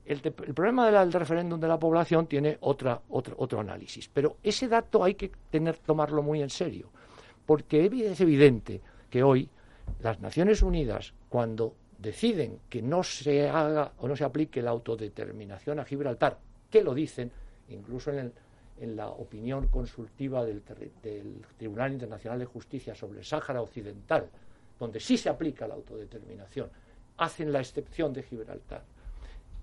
El, 0.06 0.22
problema 0.22 0.90
del 0.90 1.14
referéndum 1.14 1.60
de 1.60 1.68
la 1.68 1.78
población 1.78 2.26
tiene 2.26 2.58
otra, 2.62 3.00
otro, 3.10 3.36
otro 3.38 3.60
análisis, 3.60 4.10
pero 4.12 4.38
ese 4.42 4.68
dato 4.68 5.04
hay 5.04 5.14
que 5.14 5.32
tener, 5.52 5.78
tomarlo 5.78 6.24
muy 6.24 6.42
en 6.42 6.50
serio, 6.50 6.90
porque 7.46 7.86
es 7.86 8.20
evidente 8.20 8.82
que 9.08 9.22
hoy 9.22 9.48
las 10.02 10.20
Naciones 10.20 10.64
Unidas, 10.64 11.14
cuando 11.30 11.76
deciden 12.00 12.60
que 12.70 12.82
no 12.82 13.04
se 13.04 13.50
haga 13.50 13.92
o 14.00 14.08
no 14.08 14.16
se 14.16 14.24
aplique 14.24 14.64
la 14.64 14.72
autodeterminación 14.72 15.80
a 15.80 15.86
Gibraltar, 15.86 16.40
que 16.72 16.84
lo 16.84 16.96
dicen, 16.96 17.32
incluso 17.70 18.12
en, 18.12 18.34
en 18.80 18.96
la 18.96 19.08
opinión 19.08 19.68
consultiva 19.68 20.44
del, 20.46 20.62
Tribunal 21.58 21.94
Internacional 21.94 22.40
de 22.40 22.46
Justicia 22.46 22.96
sobre 22.96 23.20
el 23.20 23.26
Sáhara 23.26 23.62
Occidental, 23.62 24.28
donde 24.80 25.00
sí 25.00 25.18
se 25.18 25.30
aplica 25.30 25.68
la 25.68 25.76
autodeterminación, 25.76 26.70
hacen 27.18 27.52
la 27.52 27.60
excepción 27.60 28.14
de 28.14 28.24
Gibraltar 28.24 28.84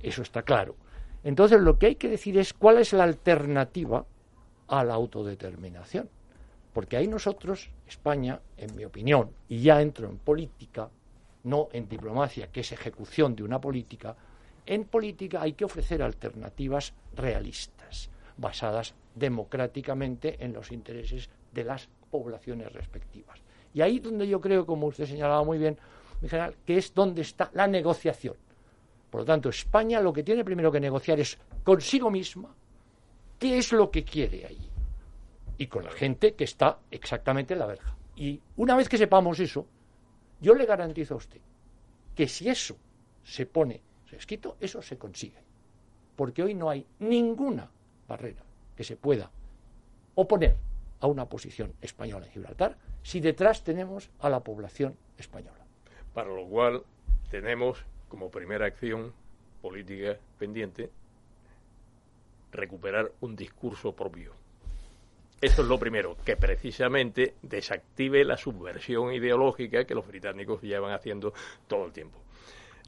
eso 0.00 0.22
está 0.22 0.42
claro. 0.42 0.76
Entonces 1.24 1.61
lo 1.61 1.79
que 1.79 1.87
hay 1.87 1.94
que 1.96 2.09
decir 2.09 2.38
es 2.38 2.52
cuál 2.52 2.79
es 2.79 2.92
la 2.92 3.05
alternativa 3.05 4.05
a 4.68 4.85
la 4.85 4.94
autodeterminación. 4.94 6.09
Porque 6.72 6.96
ahí 6.96 7.09
nosotros, 7.09 7.70
España, 7.87 8.40
en 8.57 8.76
mi 8.76 8.85
opinión, 8.85 9.31
y 9.48 9.62
ya 9.62 9.81
entro 9.81 10.09
en 10.09 10.18
política, 10.18 10.90
no 11.44 11.68
en 11.72 11.88
diplomacia, 11.88 12.52
que 12.52 12.61
es 12.61 12.72
ejecución 12.72 13.35
de 13.35 13.44
una 13.44 13.61
política, 13.61 14.14
en 14.66 14.85
política 14.85 15.40
hay 15.40 15.55
que 15.55 15.64
ofrecer 15.64 16.02
alternativas 16.02 16.92
realistas, 17.14 18.11
basadas 18.37 18.94
democráticamente 19.16 20.37
en 20.38 20.52
los 20.52 20.70
intereses 20.70 21.29
de 21.52 21.64
las 21.64 21.88
poblaciones 22.11 22.72
respectivas. 22.72 23.40
Y 23.74 23.81
ahí 23.81 23.98
donde 23.98 24.29
yo 24.29 24.40
creo, 24.40 24.64
como 24.64 24.87
usted 24.87 25.07
señalaba 25.07 25.42
muy 25.42 25.59
bien, 25.59 25.76
mi 26.20 26.29
general, 26.29 26.55
que 26.64 26.79
es 26.79 26.94
donde 26.94 27.22
está 27.22 27.50
la 27.55 27.66
negociación. 27.66 28.37
Por 29.11 29.22
lo 29.22 29.24
tanto, 29.24 29.48
España 29.48 30.00
lo 30.00 30.12
que 30.12 30.22
tiene 30.22 30.44
primero 30.44 30.70
que 30.70 30.81
negociar 30.81 31.18
es 31.18 31.38
consigo 31.64 32.11
misma 32.11 32.55
qué 33.38 33.59
es 33.59 33.72
lo 33.72 33.90
que 33.90 34.05
quiere 34.05 34.46
allí 34.46 34.68
y 35.59 35.66
con 35.66 35.85
la 35.85 35.90
gente 35.90 36.35
que 36.35 36.44
está 36.44 36.79
exactamente 36.90 37.55
en 37.55 37.61
la 37.61 37.66
verja. 37.66 37.96
Y 38.16 38.40
una 38.57 38.76
vez 38.76 38.88
que 38.88 38.98
sepamos 38.98 39.40
eso, 39.40 39.66
yo 40.40 40.55
le 40.55 40.66
garantizo 40.66 41.14
a 41.14 41.18
usted 41.18 41.40
que 42.14 42.29
si 42.29 42.48
eso 42.48 42.76
se 43.24 43.46
pone 43.46 43.81
escrito, 44.12 44.57
eso 44.61 44.81
se 44.81 44.96
consigue. 44.96 45.38
Porque 46.14 46.42
hoy 46.42 46.55
no 46.55 46.70
hay 46.70 46.87
ninguna 47.00 47.70
barrera 48.09 48.45
que 48.76 48.84
se 48.84 48.96
pueda 48.96 49.30
oponer 50.14 50.56
a 51.00 51.06
una 51.06 51.26
posición 51.26 51.72
española 51.80 52.26
en 52.26 52.32
Gibraltar 52.32 52.76
si 53.02 53.20
detrás 53.20 53.64
tenemos 53.64 54.10
a 54.20 54.28
la 54.28 54.40
población 54.40 54.96
española. 55.18 55.64
Para 56.14 56.34
lo 56.34 56.46
cual 56.46 56.82
tenemos 57.30 57.84
como 58.08 58.30
primera 58.30 58.66
acción 58.66 59.12
política 59.60 60.16
pendiente, 60.38 60.90
recuperar 62.52 63.12
un 63.20 63.36
discurso 63.36 63.94
propio. 63.94 64.32
Eso 65.40 65.62
es 65.62 65.68
lo 65.68 65.78
primero, 65.78 66.16
que 66.24 66.36
precisamente 66.36 67.34
desactive 67.42 68.24
la 68.24 68.36
subversión 68.36 69.12
ideológica 69.12 69.84
que 69.84 69.94
los 69.94 70.06
británicos 70.06 70.62
llevan 70.62 70.92
haciendo 70.92 71.34
todo 71.68 71.86
el 71.86 71.92
tiempo. 71.92 72.18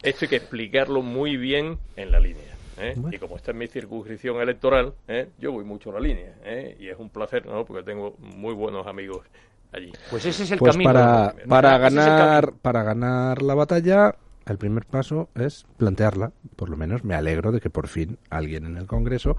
Esto 0.03 0.25
hay 0.25 0.29
que 0.29 0.37
explicarlo 0.37 1.03
muy 1.03 1.37
bien 1.37 1.79
en 1.97 2.11
la 2.11 2.21
línea. 2.21 2.58
¿Eh? 2.79 2.95
Y 3.13 3.19
como 3.19 3.37
está 3.37 3.51
en 3.51 3.59
mi 3.59 3.67
circunscripción 3.67 4.41
electoral, 4.41 4.95
¿eh? 5.07 5.29
yo 5.39 5.53
voy 5.53 5.65
mucho 5.65 5.91
a 5.91 5.95
la 5.95 6.01
línea. 6.01 6.35
¿eh? 6.45 6.77
Y 6.79 6.89
es 6.89 6.99
un 6.99 7.11
placer, 7.11 7.47
¿no? 7.47 7.65
porque 7.65 7.83
tengo 7.83 8.17
muy 8.19 8.55
buenos 8.55 8.87
amigos 8.87 9.27
allí. 9.73 9.93
Pues 10.11 10.25
ese 10.25 10.45
es 10.45 10.51
el 10.53 10.59
pues 10.59 10.73
camino. 10.73 10.91
Para, 10.93 11.35
para, 11.49 11.79
ganar, 11.79 12.53
para 12.63 12.83
ganar 12.83 13.43
la 13.43 13.55
batalla 13.55 14.15
el 14.47 14.59
primer 14.59 14.87
paso 14.87 15.29
es 15.35 15.67
plantearla. 15.77 16.33
Por 16.57 16.71
lo 16.71 16.77
menos 16.77 17.05
me 17.05 17.15
alegro 17.15 17.53
de 17.53 17.61
que 17.61 17.71
por 17.71 17.89
fin 17.89 18.19
alguien 18.31 18.65
en 18.65 18.77
el 18.77 18.87
Congreso 18.87 19.37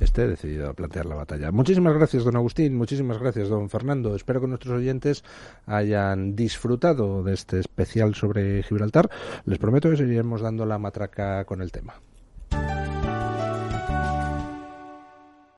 esté 0.00 0.26
decidido 0.28 0.68
a 0.68 0.74
plantear 0.74 1.06
la 1.06 1.14
batalla. 1.14 1.50
Muchísimas 1.50 1.94
gracias, 1.94 2.24
don 2.24 2.36
Agustín. 2.36 2.76
Muchísimas 2.76 3.18
gracias, 3.18 3.48
don 3.48 3.68
Fernando. 3.68 4.14
Espero 4.14 4.40
que 4.40 4.46
nuestros 4.46 4.78
oyentes 4.78 5.24
hayan 5.66 6.36
disfrutado 6.36 7.22
de 7.22 7.34
este 7.34 7.60
especial 7.60 8.14
sobre 8.14 8.62
Gibraltar. 8.62 9.10
Les 9.44 9.58
prometo 9.58 9.90
que 9.90 9.96
seguiremos 9.96 10.40
dando 10.40 10.66
la 10.66 10.78
matraca 10.78 11.44
con 11.44 11.60
el 11.60 11.72
tema. 11.72 11.94